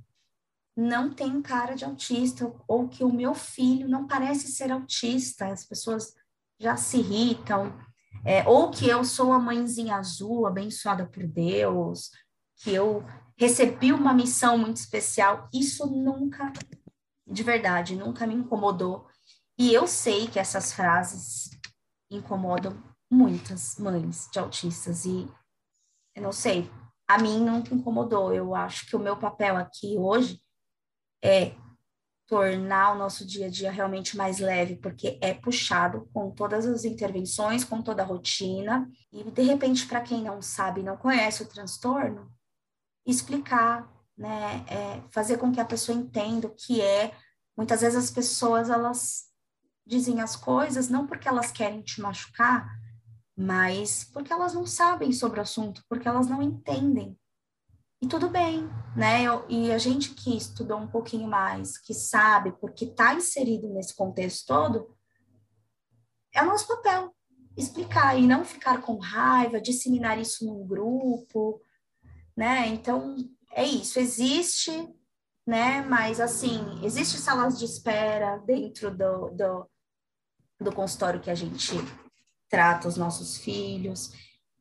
[0.76, 5.66] não tem cara de autista, ou que o meu filho não parece ser autista, as
[5.66, 6.13] pessoas
[6.60, 7.76] já se irritam,
[8.24, 12.12] é, ou que eu sou a mãezinha azul, abençoada por Deus,
[12.58, 13.04] que eu
[13.38, 16.52] recebi uma missão muito especial, isso nunca,
[17.26, 19.08] de verdade, nunca me incomodou.
[19.58, 21.50] E eu sei que essas frases
[22.12, 25.28] incomodam muitas mães de autistas, e
[26.15, 26.69] eu não sei,
[27.08, 28.34] a mim não incomodou.
[28.34, 30.41] Eu acho que o meu papel aqui hoje
[31.23, 31.56] é
[32.28, 36.84] tornar o nosso dia a dia realmente mais leve, porque é puxado com todas as
[36.84, 38.89] intervenções, com toda a rotina.
[39.13, 42.30] E, de repente, para quem não sabe, não conhece o transtorno,
[43.12, 44.65] explicar, né?
[44.67, 47.15] É fazer com que a pessoa entenda o que é.
[47.56, 49.28] Muitas vezes as pessoas, elas
[49.86, 52.67] dizem as coisas não porque elas querem te machucar,
[53.36, 57.17] mas porque elas não sabem sobre o assunto, porque elas não entendem.
[58.02, 59.24] E tudo bem, né?
[59.50, 64.46] E a gente que estudou um pouquinho mais, que sabe, porque está inserido nesse contexto
[64.46, 64.96] todo,
[66.34, 67.12] é o nosso papel
[67.56, 71.60] explicar e não ficar com raiva, disseminar isso num grupo,
[72.38, 72.67] né?
[72.67, 73.15] Então,
[73.52, 74.71] é isso, existe,
[75.46, 75.81] né?
[75.81, 79.69] Mas, assim, existe salas de espera dentro do, do,
[80.62, 81.73] do consultório que a gente
[82.48, 84.13] trata os nossos filhos.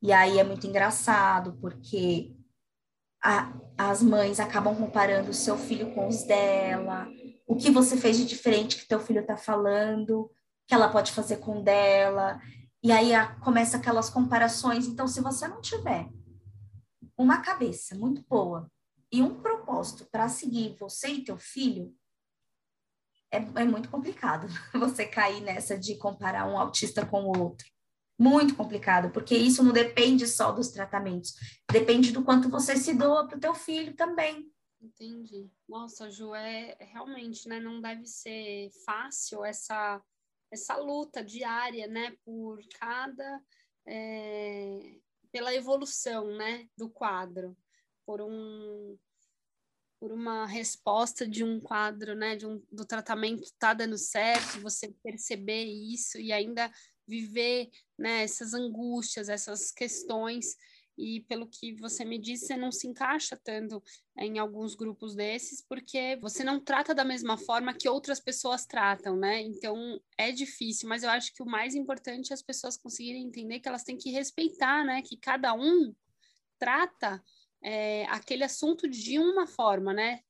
[0.02, 2.34] E aí é muito engraçado, porque
[3.22, 7.06] a, as mães acabam comparando o seu filho com os dela,
[7.46, 10.30] o que você fez de diferente que teu filho está falando,
[10.66, 12.40] que ela pode fazer com dela.
[12.82, 14.86] E aí a, começa aquelas comparações.
[14.86, 16.08] Então, se você não tiver
[17.16, 18.70] uma cabeça muito boa
[19.10, 21.94] e um propósito para seguir você e teu filho,
[23.30, 27.66] é, é muito complicado você cair nessa de comparar um autista com o outro.
[28.18, 31.34] Muito complicado, porque isso não depende só dos tratamentos,
[31.70, 34.50] depende do quanto você se doa para o teu filho também.
[34.80, 35.50] Entendi.
[35.68, 37.60] Nossa, Ju, é, é realmente, né?
[37.60, 40.02] Não deve ser fácil essa
[40.50, 42.16] essa luta diária, né?
[42.24, 43.42] Por cada
[43.86, 44.98] é,
[45.36, 46.66] pela evolução, né?
[46.74, 47.54] Do quadro,
[48.06, 48.96] por um
[50.00, 54.94] por uma resposta de um quadro, né, de um, do tratamento tá dando certo, você
[55.02, 56.70] perceber isso e ainda
[57.06, 60.54] viver, né, essas angústias, essas questões
[60.96, 63.82] e pelo que você me disse, você não se encaixa tanto
[64.18, 69.16] em alguns grupos desses, porque você não trata da mesma forma que outras pessoas tratam,
[69.16, 69.42] né?
[69.42, 73.60] Então é difícil, mas eu acho que o mais importante é as pessoas conseguirem entender
[73.60, 75.02] que elas têm que respeitar, né?
[75.02, 75.94] Que cada um
[76.58, 77.22] trata
[77.62, 80.20] é, aquele assunto de uma forma, né?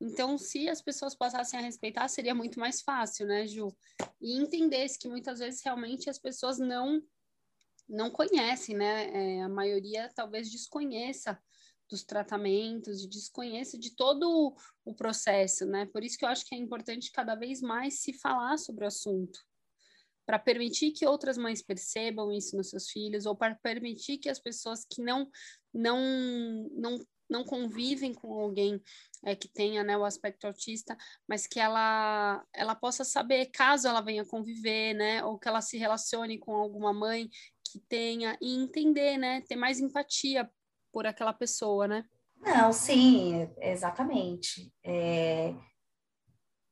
[0.00, 3.76] Então, se as pessoas passassem a respeitar, seria muito mais fácil, né, Ju?
[4.20, 7.02] E entendesse que muitas vezes realmente as pessoas não
[7.88, 9.10] não conhecem, né?
[9.38, 11.40] É, a maioria talvez desconheça
[11.88, 15.86] dos tratamentos e desconheça de todo o processo, né?
[15.86, 18.88] Por isso que eu acho que é importante cada vez mais se falar sobre o
[18.88, 19.40] assunto
[20.28, 24.38] para permitir que outras mães percebam isso nos seus filhos ou para permitir que as
[24.38, 25.26] pessoas que não
[25.72, 25.98] não
[26.72, 26.98] não
[27.30, 28.82] não convivem com alguém
[29.24, 34.02] é, que tenha né, o aspecto autista, mas que ela ela possa saber caso ela
[34.02, 37.30] venha conviver, né, ou que ela se relacione com alguma mãe
[37.70, 40.48] que tenha e entender, né, ter mais empatia
[40.92, 42.04] por aquela pessoa, né?
[42.40, 44.72] Não, sim, exatamente.
[44.84, 45.54] É,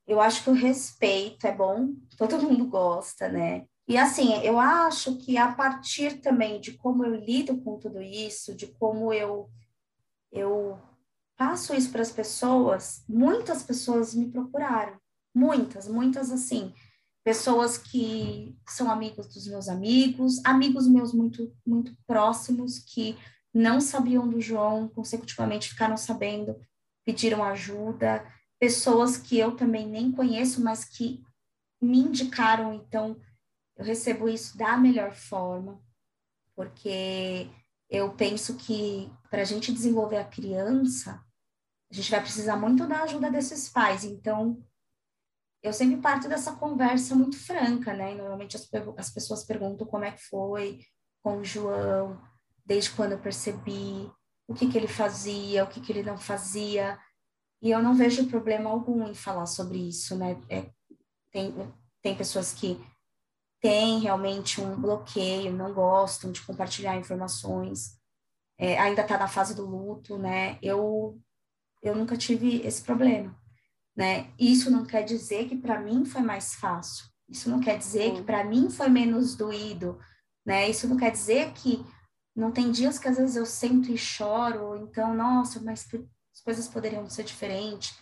[0.06, 3.66] eu acho que o respeito é bom, todo mundo gosta, né?
[3.88, 8.54] E assim, eu acho que a partir também de como eu lido com tudo isso,
[8.54, 9.48] de como eu
[10.32, 10.78] eu
[11.36, 14.98] passo isso para as pessoas, muitas pessoas me procuraram,
[15.34, 16.74] muitas, muitas assim,
[17.26, 23.18] pessoas que são amigos dos meus amigos, amigos meus muito muito próximos que
[23.52, 26.56] não sabiam do João, consecutivamente ficaram sabendo,
[27.04, 28.24] pediram ajuda
[28.60, 31.20] pessoas que eu também nem conheço, mas que
[31.82, 33.20] me indicaram, então
[33.76, 35.82] eu recebo isso da melhor forma,
[36.54, 37.50] porque
[37.90, 41.20] eu penso que para a gente desenvolver a criança,
[41.90, 44.04] a gente vai precisar muito da ajuda desses pais.
[44.04, 44.62] Então,
[45.66, 48.14] eu sempre parto dessa conversa muito franca, né?
[48.14, 50.80] Normalmente as, as pessoas perguntam como é que foi
[51.22, 52.20] com o João,
[52.64, 54.10] desde quando eu percebi,
[54.46, 56.98] o que, que ele fazia, o que, que ele não fazia.
[57.60, 60.40] E eu não vejo problema algum em falar sobre isso, né?
[60.48, 60.70] É,
[61.32, 61.54] tem,
[62.02, 62.80] tem pessoas que
[63.60, 67.98] têm realmente um bloqueio, não gostam de compartilhar informações,
[68.58, 70.58] é, ainda está na fase do luto, né?
[70.62, 71.20] Eu,
[71.82, 73.36] eu nunca tive esse problema,
[73.96, 74.30] né?
[74.38, 77.06] Isso não quer dizer que para mim foi mais fácil.
[77.28, 79.98] Isso não quer dizer que para mim foi menos doído,
[80.44, 80.68] né?
[80.68, 81.84] Isso não quer dizer que
[82.34, 85.88] não tem dias que às vezes eu sento e choro, então, nossa, mas
[86.32, 87.98] as coisas poderiam ser diferentes.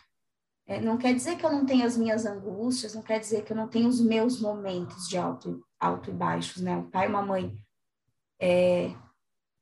[0.66, 3.52] É, não quer dizer que eu não tenho as minhas angústias, não quer dizer que
[3.52, 6.76] eu não tenho os meus momentos de alto, alto e baixos, né?
[6.76, 7.54] Um pai e uma mãe
[8.40, 8.94] é,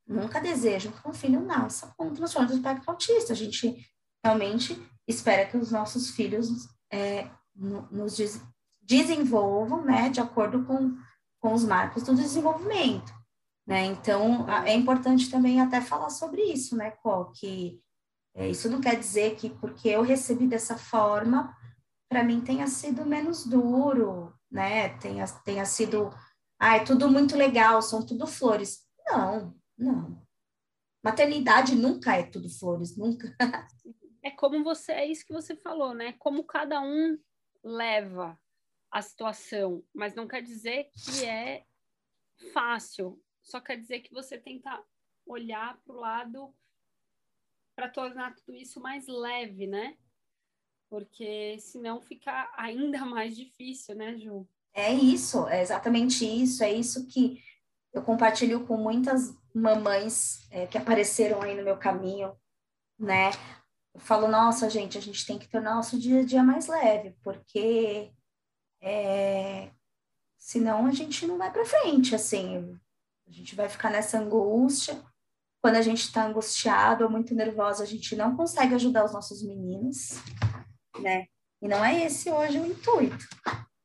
[0.07, 3.33] nunca desejam que um filho nasça com transtorno do espectro autista.
[3.33, 3.85] A gente
[4.23, 8.41] realmente espera que os nossos filhos é, nos des
[8.81, 10.97] desenvolvam, né, de acordo com,
[11.39, 13.13] com os marcos do desenvolvimento,
[13.65, 13.85] né?
[13.85, 17.81] Então, é importante também até falar sobre isso, né, Qual que
[18.35, 21.55] é, isso não quer dizer que porque eu recebi dessa forma,
[22.09, 24.89] para mim tenha sido menos duro, né?
[24.97, 26.09] Tenha, tenha sido,
[26.59, 28.81] ah, tudo muito legal, são tudo flores.
[29.07, 30.21] Não, não.
[31.03, 33.35] Maternidade nunca é tudo flores, nunca.
[34.23, 36.13] É como você, é isso que você falou, né?
[36.13, 37.19] Como cada um
[37.63, 38.39] leva
[38.89, 41.65] a situação, mas não quer dizer que é
[42.53, 44.81] fácil, só quer dizer que você tenta
[45.25, 46.55] olhar para o lado
[47.75, 49.97] para tornar tudo isso mais leve, né?
[50.89, 54.47] Porque senão fica ainda mais difícil, né, Ju?
[54.73, 57.43] É isso, é exatamente isso, é isso que
[57.91, 62.35] eu compartilho com muitas mamães é, que apareceram aí no meu caminho,
[62.97, 63.31] né?
[63.93, 67.15] Eu falo, nossa, gente, a gente tem que tornar nosso dia a dia mais leve,
[67.23, 68.11] porque
[68.81, 69.71] é,
[70.37, 72.79] senão a gente não vai para frente, assim,
[73.27, 75.01] a gente vai ficar nessa angústia,
[75.61, 79.41] quando a gente está angustiado ou muito nervosa, a gente não consegue ajudar os nossos
[79.41, 80.09] meninos,
[80.99, 81.27] né?
[81.61, 83.25] E não é esse hoje o intuito.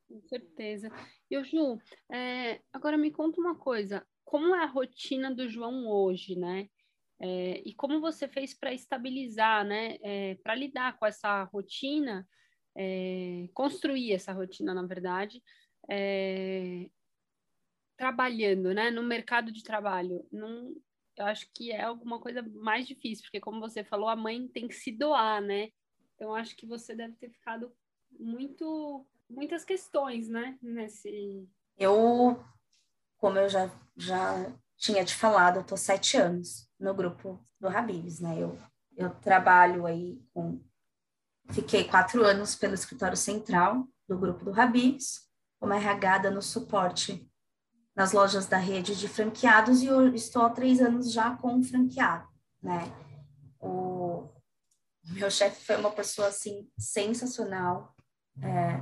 [0.09, 0.91] Com certeza.
[1.31, 1.79] E o Ju,
[2.11, 4.05] é, agora me conta uma coisa.
[4.25, 6.69] Como é a rotina do João hoje, né?
[7.21, 9.97] É, e como você fez para estabilizar, né?
[10.03, 12.27] É, para lidar com essa rotina
[12.77, 15.43] é, construir essa rotina, na verdade,
[17.97, 20.25] trabalhando, né, no mercado de trabalho.
[20.31, 20.73] Não,
[21.17, 24.69] eu acho que é alguma coisa mais difícil, porque como você falou, a mãe tem
[24.69, 25.71] que se doar, né?
[26.15, 27.73] Então acho que você deve ter ficado
[28.19, 31.47] muito muitas questões, né, nesse
[31.77, 32.43] Eu,
[33.19, 38.21] como eu já já tinha te falado, eu tô sete anos no grupo do Habibs,
[38.21, 38.39] né?
[38.39, 38.59] Eu
[38.99, 40.61] eu trabalho aí com
[41.51, 45.29] fiquei quatro anos pelo escritório central do grupo do Habibs,
[45.61, 47.25] como RH no suporte
[47.95, 51.63] nas lojas da rede de franqueados e eu estou há três anos já com um
[51.63, 52.29] franqueado,
[52.63, 52.93] né?
[53.61, 54.29] O
[55.05, 57.97] meu chefe foi uma pessoa, assim, sensacional,
[58.41, 58.81] é,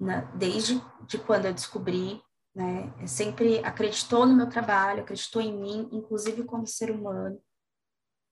[0.00, 2.20] na, desde de quando eu descobri,
[2.54, 2.92] né?
[3.06, 7.40] Sempre acreditou no meu trabalho, acreditou em mim, inclusive como ser humano.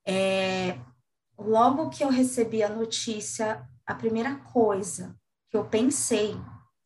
[0.06, 0.78] É,
[1.38, 5.16] logo que eu recebi a notícia, a primeira coisa
[5.50, 6.36] que eu pensei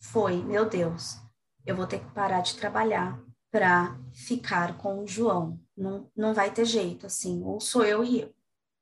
[0.03, 1.18] foi, meu Deus,
[1.64, 5.61] eu vou ter que parar de trabalhar para ficar com o João.
[5.76, 8.35] Não, não vai ter jeito, assim, ou sou eu e eu.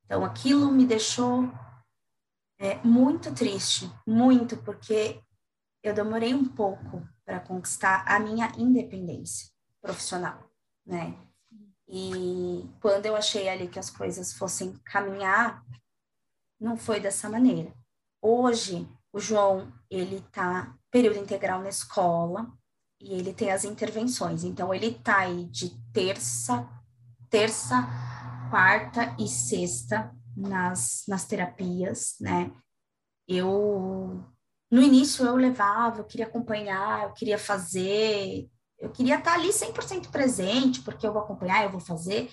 [0.05, 1.49] Então, aquilo me deixou
[2.59, 5.21] é, muito triste, muito, porque
[5.83, 10.49] eu demorei um pouco para conquistar a minha independência profissional,
[10.83, 11.15] né?
[11.87, 15.63] E quando eu achei ali que as coisas fossem caminhar,
[16.59, 17.71] não foi dessa maneira.
[18.19, 22.51] Hoje, o João, ele tá período integral na escola,
[22.99, 24.43] e ele tem as intervenções.
[24.43, 26.67] Então, ele tá aí de terça,
[27.29, 27.87] terça,
[28.49, 32.51] quarta e sexta nas, nas terapias, né?
[33.27, 34.25] Eu,
[34.71, 40.09] no início, eu levava, eu queria acompanhar, eu queria fazer, eu queria estar ali 100%
[40.11, 42.29] presente, porque eu vou acompanhar, eu vou fazer.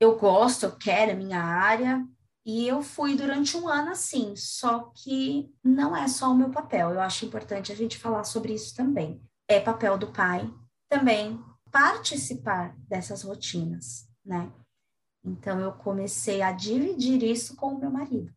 [0.00, 2.04] Eu gosto, eu quero, é minha área,
[2.44, 6.90] e eu fui durante um ano assim, só que não é só o meu papel,
[6.90, 9.22] eu acho importante a gente falar sobre isso também.
[9.46, 10.50] É papel do pai
[10.88, 11.38] também
[11.70, 14.52] participar dessas rotinas, né?
[15.22, 18.32] Então eu comecei a dividir isso com o meu marido,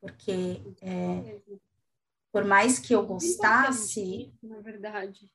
[0.00, 1.42] porque é,
[2.34, 5.30] por mais que eu gostasse, na verdade,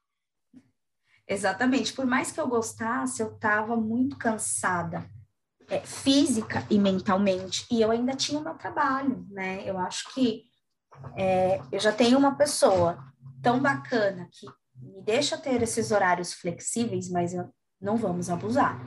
[1.26, 5.10] exatamente, por mais que eu gostasse, eu estava muito cansada,
[5.70, 9.64] é, física e mentalmente, e eu ainda tinha o meu trabalho, né?
[9.66, 10.44] Eu acho que
[11.16, 13.02] é, eu já tenho uma pessoa
[13.42, 14.46] tão bacana que
[14.76, 17.32] me deixa ter esses horários flexíveis, mas
[17.80, 18.78] não vamos abusar,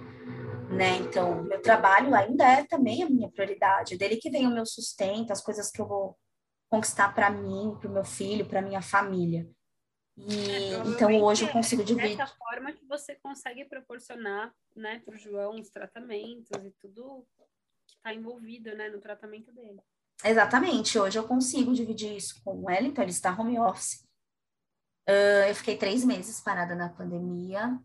[0.69, 0.99] né?
[0.99, 4.67] Então, meu trabalho ainda é também a minha prioridade, é dele que vem o meu
[4.67, 6.19] sustento, as coisas que eu vou
[6.73, 9.47] conquistar para mim, para o meu filho, para minha família.
[10.17, 12.17] E é, então hoje eu consigo dividir.
[12.17, 17.27] Dessa forma que você consegue proporcionar, né, para o João os tratamentos e tudo
[17.87, 19.83] que está envolvido, né, no tratamento dele.
[20.25, 20.99] Exatamente.
[20.99, 24.09] Hoje eu consigo dividir isso com ele, então ele está home office.
[25.07, 27.79] Uh, eu fiquei três meses parada na pandemia.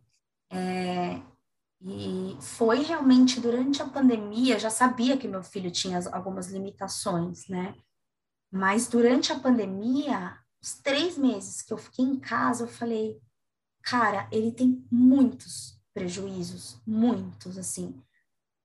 [0.50, 1.22] É,
[1.82, 7.76] e foi realmente durante a pandemia, já sabia que meu filho tinha algumas limitações, né?
[8.52, 13.22] Mas durante a pandemia, os três meses que eu fiquei em casa, eu falei,
[13.84, 18.02] cara, ele tem muitos prejuízos, muitos, assim.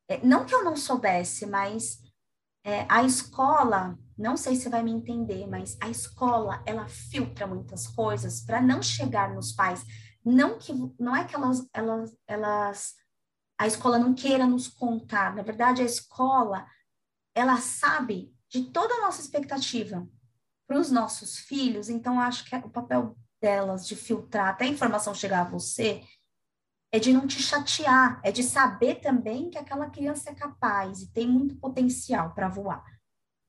[0.08, 2.00] É, não que eu não soubesse, mas
[2.64, 7.88] é, a escola não sei se vai me entender, mas a escola ela filtra muitas
[7.88, 9.84] coisas para não chegar nos pais.
[10.24, 12.94] Não que não é que elas, elas, elas
[13.58, 15.34] a escola não queira nos contar.
[15.34, 16.66] Na verdade, a escola
[17.34, 20.06] ela sabe de toda a nossa expectativa
[20.68, 21.88] para os nossos filhos.
[21.88, 26.04] Então, acho que é o papel delas de filtrar até a informação chegar a você
[26.94, 31.10] é de não te chatear, é de saber também que aquela criança é capaz e
[31.10, 32.84] tem muito potencial para voar.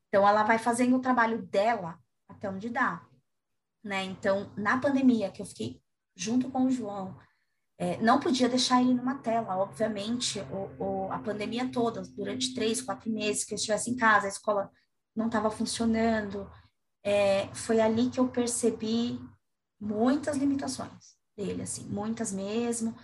[0.07, 1.99] Então, ela vai fazendo o trabalho dela
[2.29, 3.05] até onde dá,
[3.83, 4.05] né?
[4.05, 5.81] Então, na pandemia, que eu fiquei
[6.15, 7.19] junto com o João,
[7.77, 12.81] é, não podia deixar ele numa tela, obviamente, o, o, a pandemia toda, durante três,
[12.81, 14.71] quatro meses que eu estivesse em casa, a escola
[15.15, 16.49] não estava funcionando,
[17.03, 19.19] é, foi ali que eu percebi
[19.79, 22.95] muitas limitações dele, assim, muitas mesmo,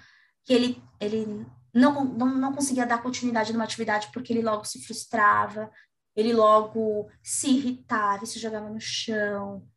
[0.46, 4.84] que ele, ele não, não, não conseguia dar continuidade numa atividade porque ele logo se
[4.86, 5.70] frustrava,
[6.16, 9.68] ele logo se irritava, se jogava no chão.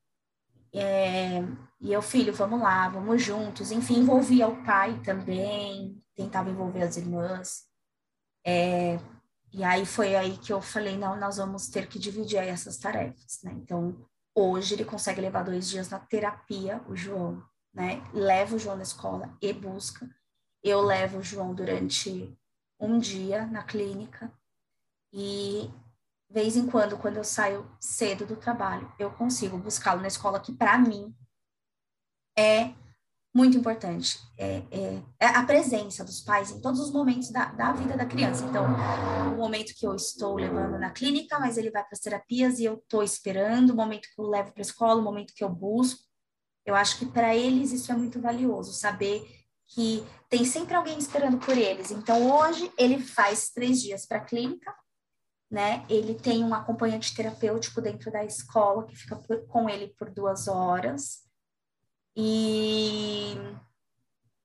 [0.74, 1.40] É,
[1.80, 3.70] e eu, filho, vamos lá, vamos juntos.
[3.70, 7.64] Enfim, envolvia o pai também, tentava envolver as irmãs.
[8.44, 8.98] É,
[9.52, 13.40] e aí foi aí que eu falei, não, nós vamos ter que dividir essas tarefas,
[13.42, 13.52] né?
[13.52, 17.42] Então, hoje ele consegue levar dois dias na terapia, o João,
[17.72, 18.02] né?
[18.14, 20.08] Leva o João na escola e busca.
[20.62, 22.34] Eu levo o João durante
[22.80, 24.32] um dia na clínica
[25.12, 25.70] e
[26.30, 30.52] vez em quando, quando eu saio cedo do trabalho, eu consigo buscá-lo na escola, que
[30.52, 31.14] para mim
[32.36, 32.72] é
[33.34, 34.20] muito importante.
[34.36, 38.04] É, é, é, a presença dos pais em todos os momentos da, da vida da
[38.04, 38.44] criança.
[38.44, 38.66] Então,
[39.32, 42.64] o momento que eu estou levando na clínica, mas ele vai para as terapias e
[42.64, 45.48] eu estou esperando, o momento que eu levo para a escola, o momento que eu
[45.48, 46.02] busco.
[46.64, 49.26] Eu acho que para eles isso é muito valioso, saber
[49.66, 51.90] que tem sempre alguém esperando por eles.
[51.90, 54.74] Então, hoje, ele faz três dias para a clínica,
[55.50, 55.84] né?
[55.88, 60.46] Ele tem um acompanhante terapêutico dentro da escola que fica por, com ele por duas
[60.48, 61.21] horas
[62.16, 63.34] e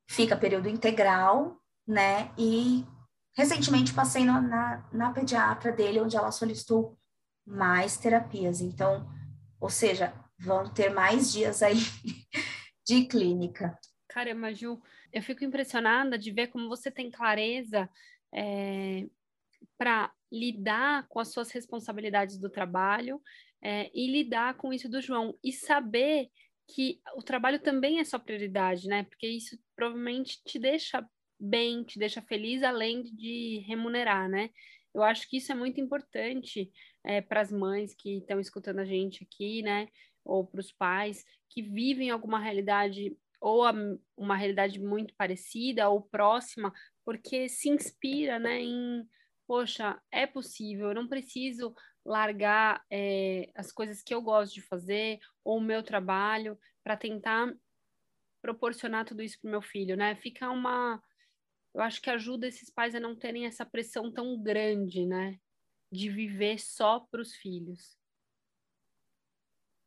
[0.09, 2.31] fica período integral, né?
[2.37, 2.85] E
[3.35, 6.97] recentemente passei na, na, na pediatra dele, onde ela solicitou
[7.45, 8.61] mais terapias.
[8.61, 9.07] Então,
[9.59, 11.77] ou seja, vão ter mais dias aí
[12.85, 13.77] de clínica.
[14.07, 17.89] Caramba, Ju, eu fico impressionada de ver como você tem clareza
[18.33, 19.07] é,
[19.77, 23.21] para lidar com as suas responsabilidades do trabalho
[23.61, 26.29] é, e lidar com isso do João e saber
[26.67, 29.03] que o trabalho também é sua prioridade, né?
[29.03, 31.07] Porque isso provavelmente te deixa
[31.39, 34.49] bem, te deixa feliz, além de remunerar, né?
[34.93, 36.71] Eu acho que isso é muito importante
[37.03, 39.87] é, para as mães que estão escutando a gente aqui, né?
[40.25, 43.73] Ou para os pais que vivem alguma realidade ou a,
[44.17, 46.73] uma realidade muito parecida ou próxima,
[47.05, 48.61] porque se inspira, né?
[48.61, 49.07] Em,
[49.47, 51.73] poxa, é possível, eu não preciso
[52.07, 57.53] largar é, as coisas que eu gosto de fazer ou o meu trabalho para tentar
[58.41, 60.15] proporcionar tudo isso para o meu filho, né?
[60.15, 61.03] Fica uma,
[61.75, 65.37] eu acho que ajuda esses pais a não terem essa pressão tão grande, né?
[65.91, 67.97] De viver só para os filhos.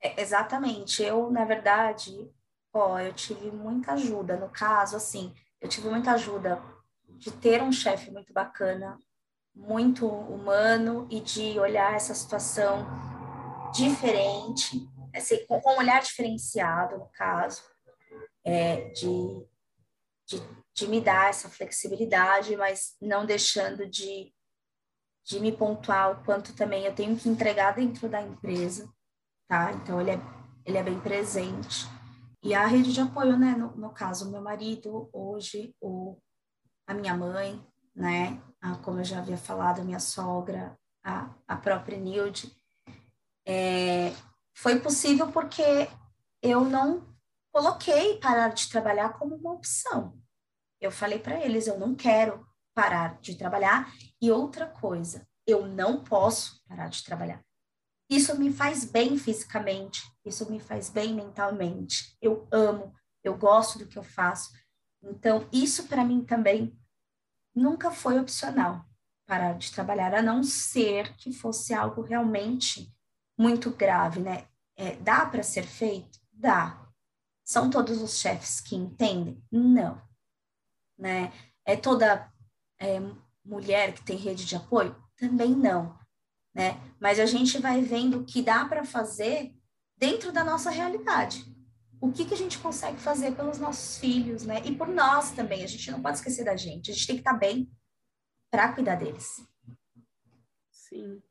[0.02, 1.02] É, exatamente.
[1.02, 2.30] Eu, na verdade,
[2.70, 4.36] ó, eu tive muita ajuda.
[4.36, 6.62] No caso, assim, eu tive muita ajuda
[7.08, 8.98] de ter um chefe muito bacana,
[9.54, 12.86] muito humano e de olhar essa situação
[13.72, 17.62] diferente, assim, com um olhar diferenciado, no caso,
[18.44, 19.46] é, de,
[20.26, 20.42] de,
[20.74, 24.32] de, me dar essa flexibilidade, mas não deixando de,
[25.24, 28.90] de me pontuar o quanto também eu tenho que entregar dentro da empresa,
[29.48, 29.72] tá?
[29.72, 30.20] Então, ele é,
[30.64, 31.86] ele é bem presente.
[32.42, 36.16] E a rede de apoio, né, no, no caso, meu marido, hoje, o,
[36.86, 41.56] a minha mãe, né, a, como eu já havia falado, a minha sogra, a, a
[41.56, 42.54] própria Nilde,
[43.46, 44.12] é,
[44.54, 45.88] foi possível porque
[46.42, 47.08] eu não
[47.52, 50.18] coloquei parar de trabalhar como uma opção.
[50.80, 53.92] Eu falei para eles, eu não quero parar de trabalhar.
[54.20, 57.44] E outra coisa, eu não posso parar de trabalhar.
[58.08, 62.16] Isso me faz bem fisicamente, isso me faz bem mentalmente.
[62.20, 62.92] Eu amo,
[63.22, 64.50] eu gosto do que eu faço.
[65.02, 66.76] Então, isso para mim também
[67.54, 68.84] nunca foi opcional
[69.30, 72.92] parar de trabalhar, a não ser que fosse algo realmente
[73.38, 74.48] muito grave, né?
[74.76, 76.18] É, dá para ser feito?
[76.32, 76.84] Dá.
[77.44, 79.40] São todos os chefes que entendem?
[79.50, 80.02] Não.
[80.98, 81.32] Né?
[81.64, 82.28] É toda
[82.80, 82.98] é,
[83.44, 84.96] mulher que tem rede de apoio?
[85.16, 85.96] Também não.
[86.52, 86.80] Né?
[86.98, 89.54] Mas a gente vai vendo o que dá para fazer
[89.96, 91.44] dentro da nossa realidade
[92.00, 94.62] o que, que a gente consegue fazer pelos nossos filhos, né?
[94.64, 95.62] E por nós também.
[95.62, 96.90] A gente não pode esquecer da gente.
[96.90, 97.70] A gente tem que estar bem
[98.50, 99.46] para cuidar deles.
[100.70, 101.22] Sim.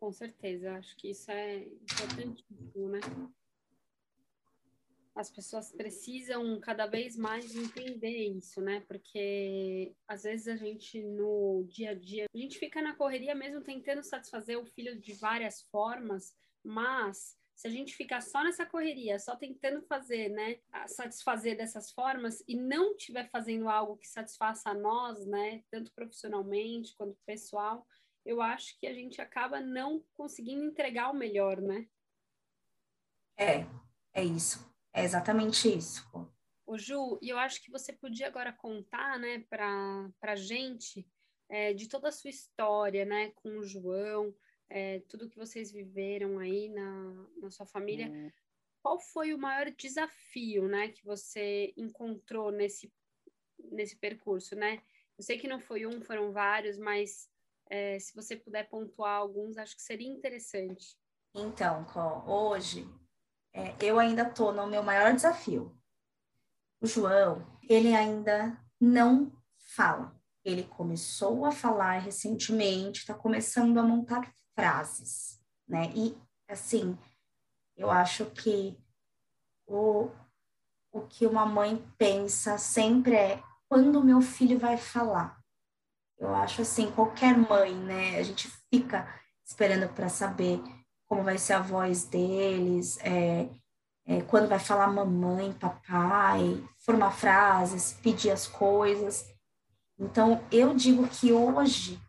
[0.00, 0.72] Com certeza.
[0.72, 3.00] Acho que isso é importantíssimo, né?
[5.14, 8.80] As pessoas precisam cada vez mais entender isso, né?
[8.88, 13.62] Porque às vezes a gente no dia a dia, a gente fica na correria mesmo
[13.62, 19.18] tentando satisfazer o filho de várias formas, mas se a gente ficar só nessa correria,
[19.18, 24.74] só tentando fazer, né, satisfazer dessas formas e não estiver fazendo algo que satisfaça a
[24.74, 27.86] nós, né, tanto profissionalmente quanto pessoal,
[28.26, 31.88] eu acho que a gente acaba não conseguindo entregar o melhor, né?
[33.38, 33.66] É,
[34.12, 34.70] é isso.
[34.92, 36.06] É exatamente isso.
[36.66, 41.08] O Ju, e eu acho que você podia agora contar, né, para a gente
[41.48, 44.34] é, de toda a sua história, né, com o João,
[44.68, 48.30] é, tudo que vocês viveram aí na, na sua família, hum.
[48.82, 52.92] qual foi o maior desafio, né, que você encontrou nesse,
[53.58, 54.82] nesse percurso, né?
[55.16, 57.30] Eu sei que não foi um, foram vários, mas
[57.70, 60.96] é, se você puder pontuar alguns, acho que seria interessante.
[61.34, 61.86] Então,
[62.26, 62.86] hoje
[63.52, 65.76] é, eu ainda estou no meu maior desafio.
[66.80, 69.32] O João, ele ainda não
[69.74, 70.14] fala.
[70.44, 75.38] Ele começou a falar recentemente, está começando a montar frases,
[75.68, 75.92] né?
[75.94, 76.16] E,
[76.48, 76.98] assim,
[77.76, 78.76] eu acho que
[79.66, 80.10] o,
[80.90, 85.38] o que uma mãe pensa sempre é quando meu filho vai falar.
[86.18, 88.18] Eu acho assim, qualquer mãe, né?
[88.18, 89.06] A gente fica
[89.44, 90.62] esperando para saber
[91.06, 93.48] como vai ser a voz deles, é,
[94.06, 99.28] é, quando vai falar mamãe, papai, formar frases, pedir as coisas.
[99.98, 102.00] Então, eu digo que hoje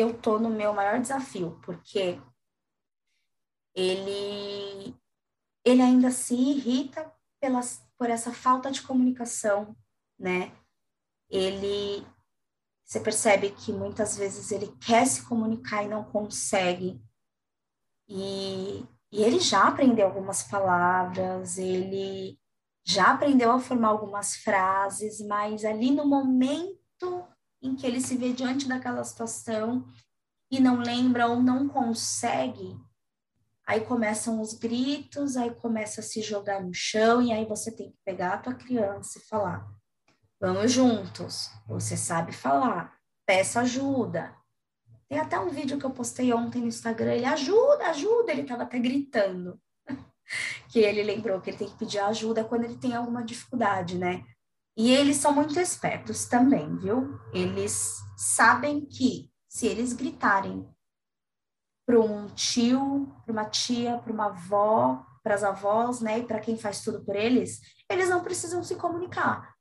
[0.00, 2.20] eu tô no meu maior desafio, porque
[3.74, 4.94] ele
[5.64, 9.76] ele ainda se irrita pelas, por essa falta de comunicação,
[10.18, 10.52] né?
[11.28, 12.06] Ele
[12.84, 17.00] você percebe que muitas vezes ele quer se comunicar e não consegue.
[18.08, 22.36] E, e ele já aprendeu algumas palavras, ele
[22.84, 27.28] já aprendeu a formar algumas frases, mas ali no momento
[27.62, 29.86] em que ele se vê diante daquela situação
[30.50, 32.76] e não lembra ou não consegue,
[33.66, 37.90] aí começam os gritos, aí começa a se jogar no chão e aí você tem
[37.90, 39.68] que pegar a tua criança e falar:
[40.40, 41.50] "Vamos juntos.
[41.66, 42.98] Você sabe falar.
[43.26, 44.34] Peça ajuda."
[45.08, 48.62] Tem até um vídeo que eu postei ontem no Instagram, ele ajuda, ajuda, ele estava
[48.62, 49.60] até gritando.
[50.70, 54.24] que ele lembrou que ele tem que pedir ajuda quando ele tem alguma dificuldade, né?
[54.76, 57.18] E eles são muito espertos também, viu?
[57.32, 60.68] Eles sabem que se eles gritarem
[61.86, 66.40] para um tio, para uma tia, para uma avó, para as avós, né, e para
[66.40, 69.54] quem faz tudo por eles, eles não precisam se comunicar,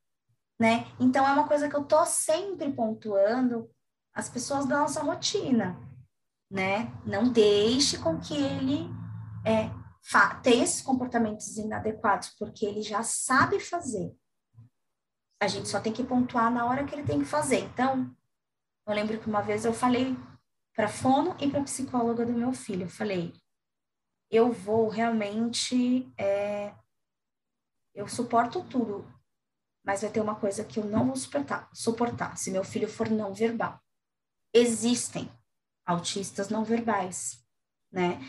[0.60, 0.86] né?
[1.00, 3.70] Então é uma coisa que eu tô sempre pontuando
[4.14, 5.80] as pessoas da nossa rotina,
[6.52, 6.94] né?
[7.06, 8.88] Não deixe com que ele
[9.46, 9.72] é,
[10.42, 14.16] tenha esses comportamentos inadequados, porque ele já sabe fazer.
[15.40, 17.60] A gente só tem que pontuar na hora que ele tem que fazer.
[17.60, 18.14] Então,
[18.86, 20.16] eu lembro que uma vez eu falei
[20.76, 23.34] para fono e para psicóloga do meu filho, eu falei,
[24.30, 26.74] eu vou realmente, é,
[27.94, 29.06] eu suporto tudo,
[29.84, 33.10] mas vai ter uma coisa que eu não vou suportar, suportar se meu filho for
[33.10, 33.80] não verbal.
[34.54, 35.32] Existem
[35.86, 37.44] autistas não verbais,
[37.92, 38.20] né?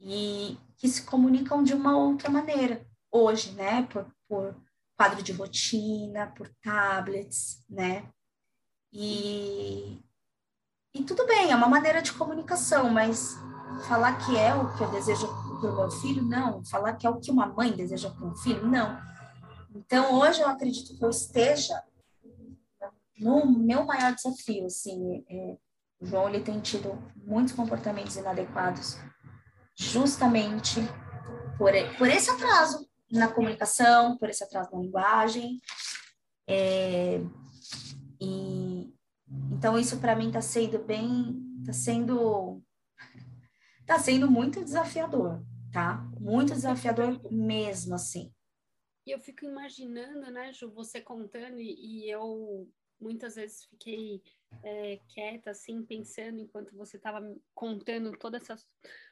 [0.00, 3.82] E que se comunicam de uma outra maneira hoje, né?
[3.84, 4.54] Por, por
[4.96, 8.08] quadro de rotina, por tablets, né?
[8.92, 10.00] E,
[10.94, 13.36] e tudo bem, é uma maneira de comunicação, mas
[13.88, 16.64] falar que é o que eu desejo para o meu filho, não.
[16.64, 18.98] Falar que é o que uma mãe deseja para um filho, não.
[19.74, 21.82] Então, hoje eu acredito que eu esteja
[23.18, 25.56] no meu maior desafio, assim, é,
[26.00, 28.98] o João ele tem tido muitos comportamentos inadequados
[29.76, 30.80] justamente
[31.56, 35.60] por, por esse atraso na comunicação, por esse atraso na linguagem.
[36.48, 37.20] É,
[38.20, 38.92] e
[39.52, 42.62] então isso para mim está sendo bem, está sendo,
[43.86, 45.42] tá sendo muito desafiador,
[45.72, 46.04] tá?
[46.20, 48.32] Muito desafiador mesmo, assim.
[49.06, 52.68] E eu fico imaginando, né, Ju, você contando e, e eu
[53.00, 54.22] muitas vezes fiquei
[54.62, 57.20] é, quieta, assim, pensando enquanto você estava
[57.54, 58.56] contando toda essa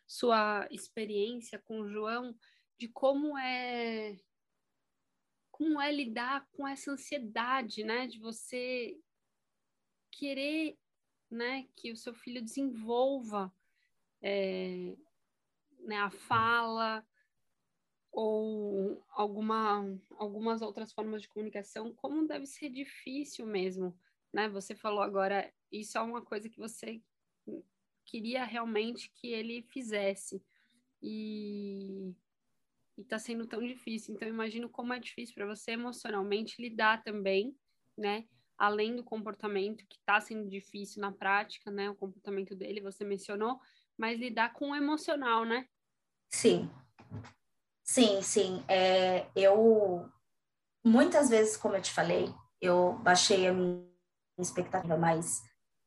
[0.07, 2.34] sua experiência com o João,
[2.83, 4.18] de como é
[5.53, 8.99] como é lidar com essa ansiedade, né, de você
[10.11, 10.76] querer,
[11.30, 13.55] né, que o seu filho desenvolva
[14.20, 14.97] é,
[15.78, 17.07] né, a fala
[18.11, 23.97] ou alguma, algumas outras formas de comunicação, como deve ser difícil mesmo,
[24.33, 24.49] né?
[24.49, 27.01] Você falou agora, isso é uma coisa que você
[28.05, 30.45] queria realmente que ele fizesse.
[31.01, 32.14] E
[33.01, 34.14] está sendo tão difícil.
[34.14, 37.57] Então, imagino como é difícil para você emocionalmente lidar também,
[37.97, 38.24] né?
[38.59, 41.90] Além do comportamento que está sendo difícil na prática, né?
[41.90, 43.59] O comportamento dele, você mencionou,
[43.97, 45.66] mas lidar com o emocional, né?
[46.30, 46.70] Sim.
[47.82, 48.64] Sim, sim.
[48.68, 50.09] É, eu,
[50.84, 53.84] muitas vezes, como eu te falei, eu baixei a minha
[54.38, 55.43] expectativa, mas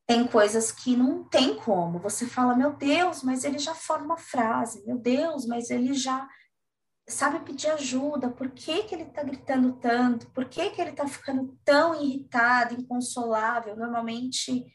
[0.08, 2.00] tem coisas que não tem como.
[2.00, 6.28] Você fala, meu Deus, mas ele já forma frase, meu Deus, mas ele já
[7.08, 11.08] sabe pedir ajuda, por que, que ele está gritando tanto, por que, que ele está
[11.08, 13.76] ficando tão irritado, inconsolável.
[13.76, 14.66] Normalmente,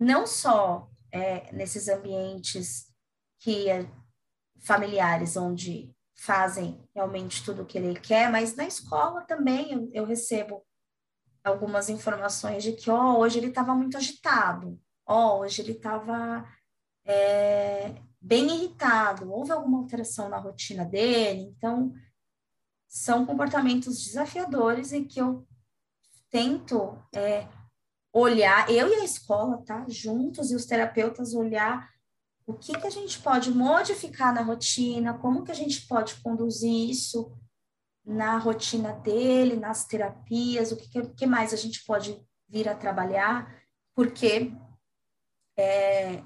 [0.00, 2.92] não só é, nesses ambientes
[3.40, 3.90] que é,
[4.60, 10.04] familiares, onde fazem realmente tudo o que ele quer, mas na escola também eu, eu
[10.04, 10.66] recebo
[11.44, 16.44] algumas informações de que oh, hoje ele estava muito agitado, oh, hoje ele estava
[17.04, 21.92] é, bem irritado, houve alguma alteração na rotina dele, então
[22.88, 25.46] são comportamentos desafiadores e que eu
[26.30, 27.46] tento é,
[28.12, 31.88] olhar, eu e a escola, tá, juntos e os terapeutas olhar
[32.46, 36.88] o que que a gente pode modificar na rotina, como que a gente pode conduzir
[36.88, 37.30] isso
[38.02, 43.62] na rotina dele, nas terapias, o que, que mais a gente pode vir a trabalhar,
[43.94, 44.50] porque
[45.58, 46.24] é,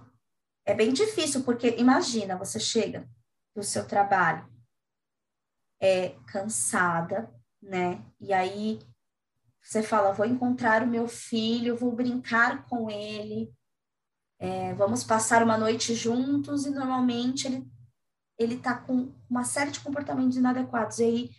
[0.65, 3.09] é bem difícil, porque imagina, você chega
[3.55, 4.49] do seu trabalho
[5.81, 8.05] é, cansada, né?
[8.21, 8.79] E aí
[9.63, 13.53] você fala, vou encontrar o meu filho, vou brincar com ele,
[14.39, 17.71] é, vamos passar uma noite juntos, e normalmente ele,
[18.39, 20.99] ele tá com uma série de comportamentos inadequados.
[20.99, 21.31] E aí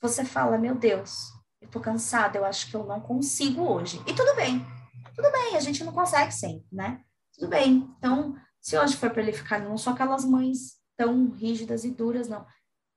[0.00, 4.00] você fala, meu Deus, eu tô cansada, eu acho que eu não consigo hoje.
[4.06, 4.64] E tudo bem,
[5.14, 7.02] tudo bem, a gente não consegue sempre, né?
[7.34, 7.92] Tudo bem.
[7.98, 12.28] Então, se hoje for para ele ficar, não sou aquelas mães tão rígidas e duras,
[12.28, 12.46] não.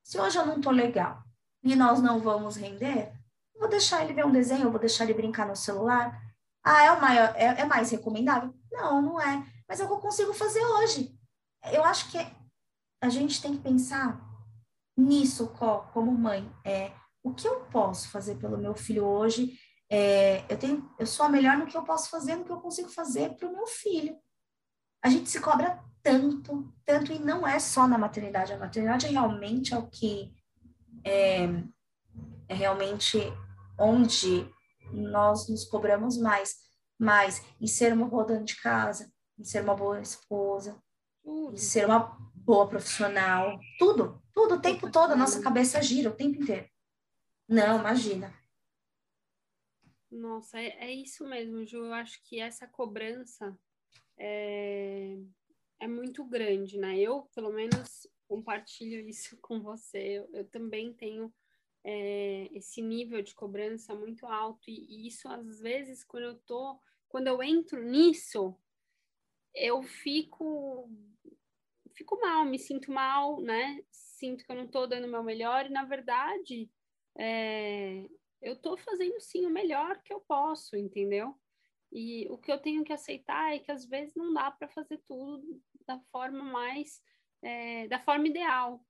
[0.02, 1.22] Se hoje eu não tô legal
[1.62, 3.12] e nós não vamos render,
[3.60, 6.18] vou deixar ele ver um desenho, vou deixar ele brincar no celular.
[6.64, 8.54] Ah, é, o maior, é, é mais recomendável?
[8.72, 9.46] Não, não é.
[9.68, 11.14] Mas é o que eu consigo fazer hoje.
[11.74, 12.18] Eu acho que
[13.02, 14.22] a gente tem que pensar
[14.98, 15.50] nisso
[15.92, 16.50] como mãe.
[16.64, 19.60] É, o que eu posso fazer pelo meu filho hoje?
[19.90, 22.62] É, eu, tenho, eu sou a melhor no que eu posso fazer, no que eu
[22.62, 24.18] consigo fazer para o meu filho
[25.02, 28.54] a gente se cobra tanto, tanto, e não é só na maternidade.
[28.54, 30.34] A maternidade realmente é o que
[31.04, 31.46] é,
[32.48, 33.20] é realmente
[33.78, 34.50] onde
[34.92, 36.56] nós nos cobramos mais,
[36.98, 40.82] mais em ser uma boa dona de casa, em ser uma boa esposa,
[41.26, 46.16] em ser uma boa profissional, tudo, tudo, o tempo todo, a nossa cabeça gira o
[46.16, 46.70] tempo inteiro.
[47.48, 48.34] Não, imagina.
[50.10, 51.86] Nossa, é, é isso mesmo, Ju.
[51.86, 53.58] Eu acho que essa cobrança
[54.18, 55.18] é,
[55.80, 56.98] é muito grande, né?
[56.98, 60.20] Eu, pelo menos, compartilho isso com você.
[60.20, 61.34] Eu, eu também tenho
[61.84, 66.80] é, esse nível de cobrança muito alto e, e, isso às vezes quando eu tô,
[67.08, 68.56] quando eu entro nisso,
[69.56, 70.90] eu fico
[71.94, 73.82] fico mal, me sinto mal, né?
[73.90, 76.70] Sinto que eu não estou dando o meu melhor e na verdade
[77.18, 78.08] é,
[78.42, 81.36] eu estou fazendo sim o melhor que eu posso, entendeu?
[81.92, 84.98] E o que eu tenho que aceitar é que às vezes não dá para fazer
[85.08, 87.02] tudo da forma mais,
[87.42, 88.84] é, da forma ideal.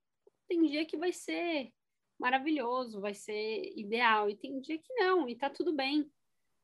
[0.48, 1.72] Tem dia que vai ser
[2.18, 6.10] maravilhoso, vai ser ideal, e tem dia que não, e tá tudo bem,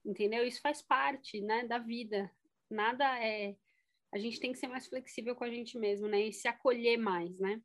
[0.05, 0.45] entendeu?
[0.45, 2.30] Isso faz parte, né, da vida.
[2.68, 3.57] Nada é.
[4.12, 6.97] A gente tem que ser mais flexível com a gente mesmo, né, e se acolher
[6.97, 7.62] mais, né?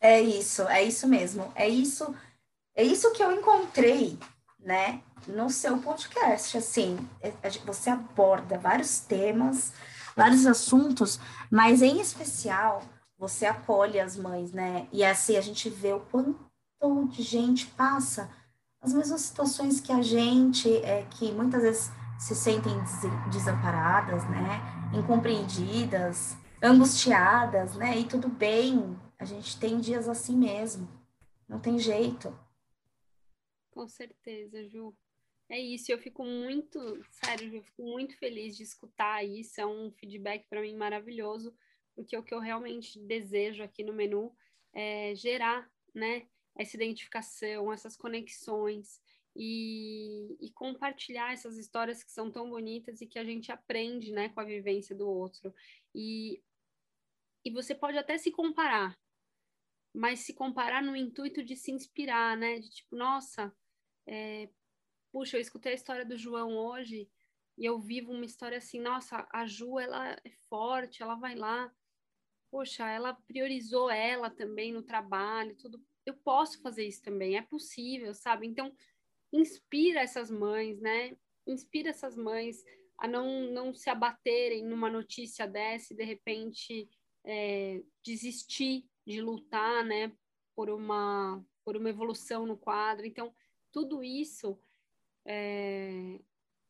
[0.00, 1.52] É isso, é isso mesmo.
[1.54, 2.04] É isso,
[2.74, 4.18] é isso que eu encontrei
[4.60, 5.02] né?
[5.26, 7.32] No seu podcast, assim, é,
[7.64, 9.72] você aborda vários temas,
[10.16, 12.82] vários assuntos, mas em especial
[13.18, 14.88] você acolhe as mães, né?
[14.90, 16.38] E assim a gente vê o quanto
[17.08, 18.30] de gente passa
[18.80, 22.72] as mesmas situações que a gente, é, que muitas vezes se sentem
[23.30, 24.60] desamparadas, né?
[24.94, 27.98] Incompreendidas, angustiadas, né?
[27.98, 30.88] E tudo bem, a gente tem dias assim mesmo,
[31.46, 32.34] não tem jeito.
[33.70, 34.94] Com certeza, Ju.
[35.50, 36.78] É isso, eu fico muito,
[37.10, 41.52] sério, eu fico muito feliz de escutar isso, é um feedback para mim maravilhoso,
[41.92, 44.32] porque o que eu realmente desejo aqui no menu
[44.72, 49.02] é gerar, né, essa identificação, essas conexões
[49.34, 54.28] e, e compartilhar essas histórias que são tão bonitas e que a gente aprende, né,
[54.28, 55.52] com a vivência do outro.
[55.92, 56.40] E,
[57.44, 58.96] e você pode até se comparar,
[59.92, 63.52] mas se comparar no intuito de se inspirar, né, de tipo, nossa,
[64.06, 64.48] é,
[65.12, 67.08] puxa, eu escutei a história do João hoje
[67.56, 71.72] e eu vivo uma história assim, nossa, a Ju, ela é forte, ela vai lá,
[72.50, 75.82] poxa, ela priorizou ela também no trabalho, tudo.
[76.06, 78.46] Eu posso fazer isso também, é possível, sabe?
[78.46, 78.74] Então,
[79.32, 81.16] inspira essas mães, né?
[81.46, 82.64] Inspira essas mães
[82.98, 86.88] a não, não se abaterem numa notícia dessa e, de repente,
[87.24, 90.12] é, desistir de lutar, né?
[90.54, 93.06] Por uma, por uma evolução no quadro.
[93.06, 93.34] Então,
[93.70, 94.58] tudo isso
[95.30, 96.18] é,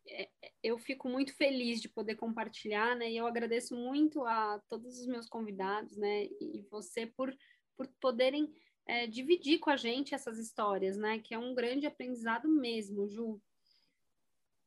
[0.06, 0.28] é,
[0.62, 3.11] eu fico muito feliz de poder compartilhar, né?
[3.11, 6.24] E eu agradeço muito a todos os meus convidados, né?
[6.24, 7.34] E você por,
[7.76, 8.52] por poderem
[8.86, 11.18] é, dividir com a gente essas histórias, né?
[11.20, 13.40] Que é um grande aprendizado mesmo, Ju.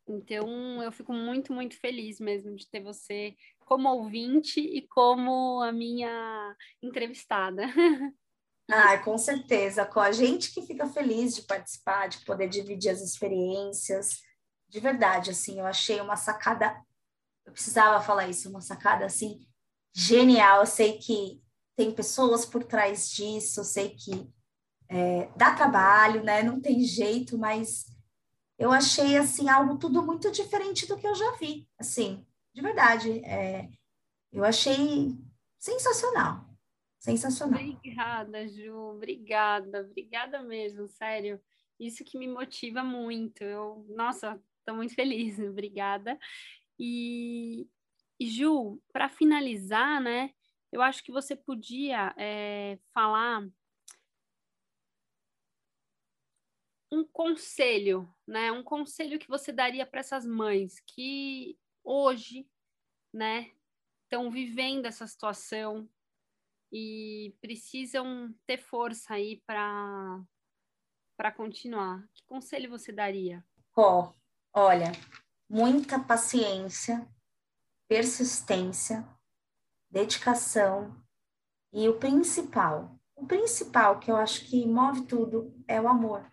[0.08, 5.72] Então, eu fico muito, muito feliz mesmo de ter você como ouvinte e como a
[5.72, 7.64] minha entrevistada.
[8.70, 9.86] Ah, com certeza.
[9.86, 14.22] Com a gente que fica feliz de participar, de poder dividir as experiências.
[14.70, 16.76] De verdade, assim, eu achei uma sacada.
[17.46, 19.46] Eu precisava falar isso, uma sacada assim
[19.94, 20.62] genial.
[20.62, 21.42] Eu sei que
[21.76, 24.32] tem pessoas por trás disso, eu sei que
[24.88, 26.42] é, dá trabalho, né?
[26.44, 27.86] Não tem jeito, mas
[28.58, 33.20] eu achei assim algo tudo muito diferente do que eu já vi, assim, de verdade.
[33.26, 33.70] É,
[34.32, 35.18] eu achei
[35.60, 36.53] sensacional.
[37.04, 37.60] Sensacional.
[37.60, 38.74] Obrigada, Ju.
[38.96, 41.42] Obrigada, obrigada mesmo, sério.
[41.78, 43.44] Isso que me motiva muito.
[43.44, 45.38] Eu, nossa, estou muito feliz.
[45.44, 46.18] Obrigada.
[46.80, 47.68] E,
[48.18, 50.34] E Ju, para finalizar, né,
[50.72, 53.46] eu acho que você podia é, falar
[56.90, 58.50] um conselho, né?
[58.50, 62.48] Um conselho que você daria para essas mães que hoje,
[63.14, 63.52] né,
[64.04, 65.90] estão vivendo essa situação
[66.76, 70.20] e precisam ter força aí para
[71.16, 72.04] para continuar.
[72.12, 73.46] Que conselho você daria?
[73.78, 74.14] Ó, oh,
[74.52, 74.92] olha,
[75.48, 77.08] muita paciência,
[77.88, 79.08] persistência,
[79.92, 81.00] dedicação
[81.72, 86.30] e o principal, o principal que eu acho que move tudo é o amor.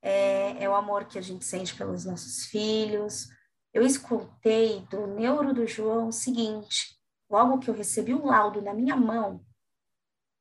[0.00, 3.28] É, é o amor que a gente sente pelos nossos filhos.
[3.74, 6.97] Eu escutei do neuro do João o seguinte:
[7.28, 9.44] logo que eu recebi o laudo na minha mão,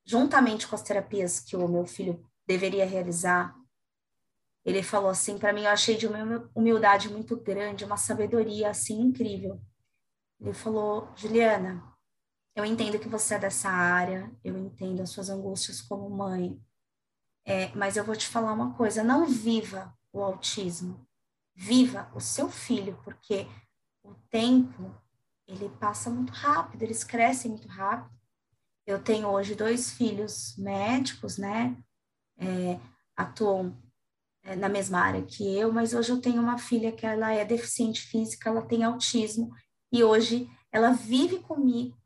[0.05, 3.55] juntamente com as terapias que o meu filho deveria realizar,
[4.63, 8.99] ele falou assim para mim, eu achei de uma humildade muito grande, uma sabedoria assim
[8.99, 9.61] incrível.
[10.39, 11.83] Ele falou: Juliana,
[12.53, 16.61] eu entendo que você é dessa área, eu entendo as suas angústias como mãe,
[17.45, 21.07] é, mas eu vou te falar uma coisa: não viva o autismo,
[21.55, 23.47] viva o seu filho, porque
[24.03, 24.93] o tempo
[25.47, 28.15] ele passa muito rápido, eles crescem muito rápido.
[28.85, 31.77] Eu tenho hoje dois filhos médicos, né?
[32.37, 32.79] É,
[33.15, 33.77] atuam
[34.43, 37.43] é, na mesma área que eu, mas hoje eu tenho uma filha que ela é
[37.43, 39.51] deficiente física, ela tem autismo
[39.91, 41.97] e hoje ela vive comigo.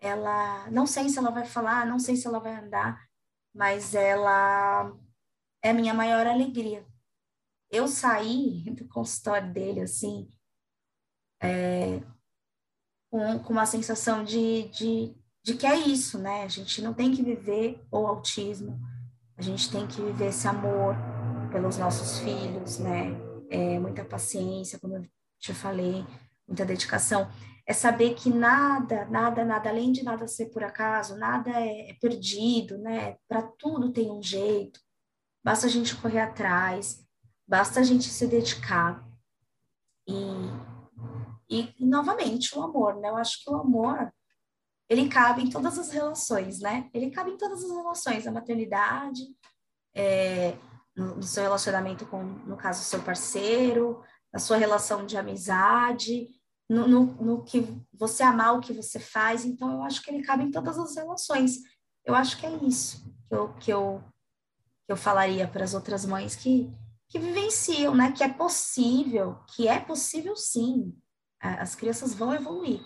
[0.00, 3.06] Ela não sei se ela vai falar, não sei se ela vai andar,
[3.54, 4.94] mas ela
[5.62, 6.86] é a minha maior alegria.
[7.70, 10.28] Eu saí do consultório dele assim,
[11.42, 12.00] é,
[13.12, 16.44] com, com uma sensação de, de, de que é isso, né?
[16.44, 18.80] A gente não tem que viver o autismo,
[19.36, 20.96] a gente tem que viver esse amor
[21.50, 23.10] pelos nossos filhos, né?
[23.50, 25.06] É, muita paciência, como eu
[25.38, 26.06] te falei,
[26.48, 27.30] muita dedicação,
[27.66, 31.94] é saber que nada, nada, nada, além de nada ser por acaso, nada é, é
[32.00, 33.18] perdido, né?
[33.28, 34.80] Para tudo tem um jeito,
[35.44, 37.06] basta a gente correr atrás,
[37.46, 39.06] basta a gente se dedicar.
[40.08, 40.14] E,
[41.52, 43.10] e, e novamente, o amor, né?
[43.10, 44.10] Eu acho que o amor,
[44.88, 46.88] ele cabe em todas as relações, né?
[46.94, 49.22] Ele cabe em todas as relações, a maternidade,
[49.94, 50.56] é,
[50.96, 56.28] no, no seu relacionamento com, no caso, seu parceiro, na sua relação de amizade,
[56.68, 59.44] no, no, no, que você amar o que você faz.
[59.44, 61.58] Então, eu acho que ele cabe em todas as relações.
[62.02, 64.02] Eu acho que é isso que eu, que eu,
[64.86, 66.72] que eu falaria para as outras mães que,
[67.08, 68.10] que vivenciam, né?
[68.12, 70.96] Que é possível, que é possível sim.
[71.42, 72.80] As crianças vão evoluir,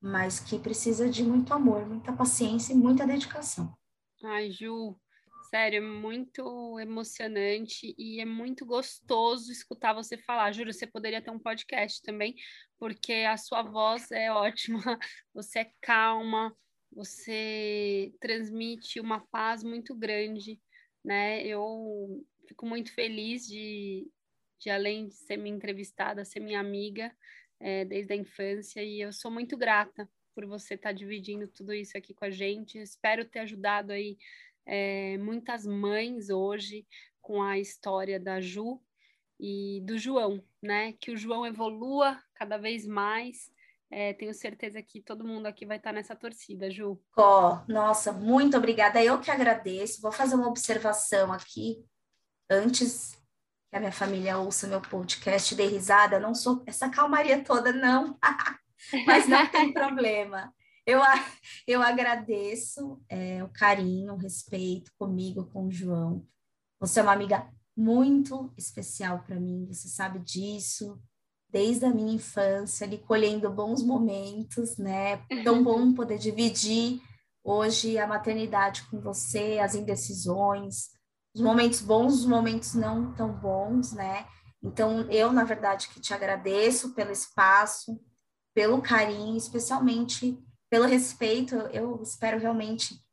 [0.00, 3.72] mas que precisa de muito amor, muita paciência e muita dedicação.
[4.24, 4.98] Ai, Ju,
[5.48, 10.52] Sério, é muito emocionante e é muito gostoso escutar você falar.
[10.52, 12.34] Juro, você poderia ter um podcast também,
[12.78, 14.80] porque a sua voz é ótima,
[15.32, 16.54] você é calma,
[16.92, 20.60] você transmite uma paz muito grande,
[21.04, 21.46] né?
[21.46, 24.10] Eu fico muito feliz de,
[24.58, 27.12] de além de ser minha entrevistada, ser minha amiga
[27.60, 31.72] é, desde a infância, e eu sou muito grata por você estar tá dividindo tudo
[31.72, 32.78] isso aqui com a gente.
[32.78, 34.18] Espero ter ajudado aí
[34.66, 36.86] é, muitas mães hoje
[37.22, 38.80] com a história da Ju
[39.40, 40.92] e do João, né?
[41.00, 43.50] Que o João evolua cada vez mais.
[43.90, 47.00] É, tenho certeza que todo mundo aqui vai estar nessa torcida, Ju.
[47.16, 49.02] Ó, oh, nossa, muito obrigada.
[49.02, 50.02] Eu que agradeço.
[50.02, 51.84] Vou fazer uma observação aqui
[52.50, 53.16] antes
[53.70, 56.20] que a minha família ouça meu podcast, dê risada.
[56.20, 58.18] Não sou essa calmaria toda, não.
[59.06, 60.52] Mas não tem problema.
[60.86, 61.00] Eu,
[61.66, 66.24] eu agradeço é, o carinho, o respeito comigo, com o João.
[66.78, 70.98] Você é uma amiga muito especial para mim, você sabe disso,
[71.50, 75.18] desde a minha infância, ali colhendo bons momentos, né?
[75.44, 77.00] Tão bom poder dividir
[77.42, 80.90] hoje a maternidade com você, as indecisões,
[81.36, 84.26] os momentos bons, os momentos não tão bons, né?
[84.62, 88.00] Então, eu, na verdade, que te agradeço pelo espaço,
[88.54, 93.04] pelo carinho, especialmente pelo respeito, eu espero realmente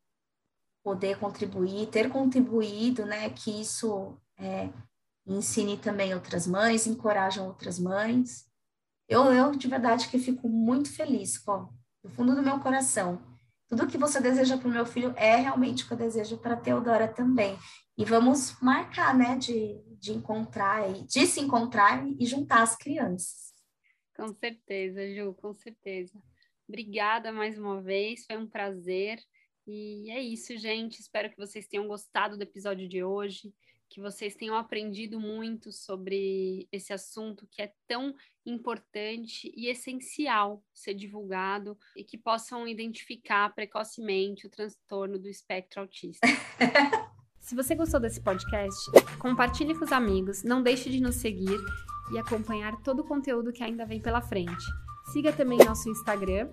[0.82, 4.70] poder contribuir, ter contribuído, né, que isso é,
[5.28, 8.46] ensine também outras mães, encorajam outras mães.
[9.10, 11.68] Eu, eu de verdade que fico muito feliz, ó,
[12.02, 13.22] do fundo do meu coração.
[13.76, 16.54] Tudo que você deseja para o meu filho é realmente o que eu desejo para
[16.54, 17.58] a Teodora também.
[17.98, 23.52] E vamos marcar, né, de, de encontrar, de se encontrar e juntar as crianças.
[24.16, 26.14] Com certeza, Ju, com certeza.
[26.70, 29.20] Obrigada mais uma vez, foi um prazer.
[29.66, 31.00] E é isso, gente.
[31.00, 33.52] Espero que vocês tenham gostado do episódio de hoje,
[33.94, 40.96] que vocês tenham aprendido muito sobre esse assunto que é tão importante e essencial ser
[40.96, 46.28] divulgado e que possam identificar precocemente o transtorno do espectro autista.
[47.40, 48.90] Se você gostou desse podcast,
[49.20, 51.60] compartilhe com os amigos, não deixe de nos seguir
[52.12, 54.66] e acompanhar todo o conteúdo que ainda vem pela frente.
[55.12, 56.50] Siga também nosso Instagram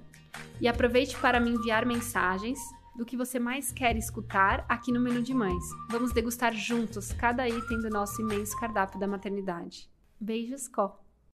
[0.60, 2.58] e aproveite para me enviar mensagens
[3.00, 5.64] do que você mais quer escutar aqui no Menu de Mães.
[5.88, 9.88] Vamos degustar juntos cada item do nosso imenso cardápio da maternidade.
[10.20, 10.99] Beijos, Có!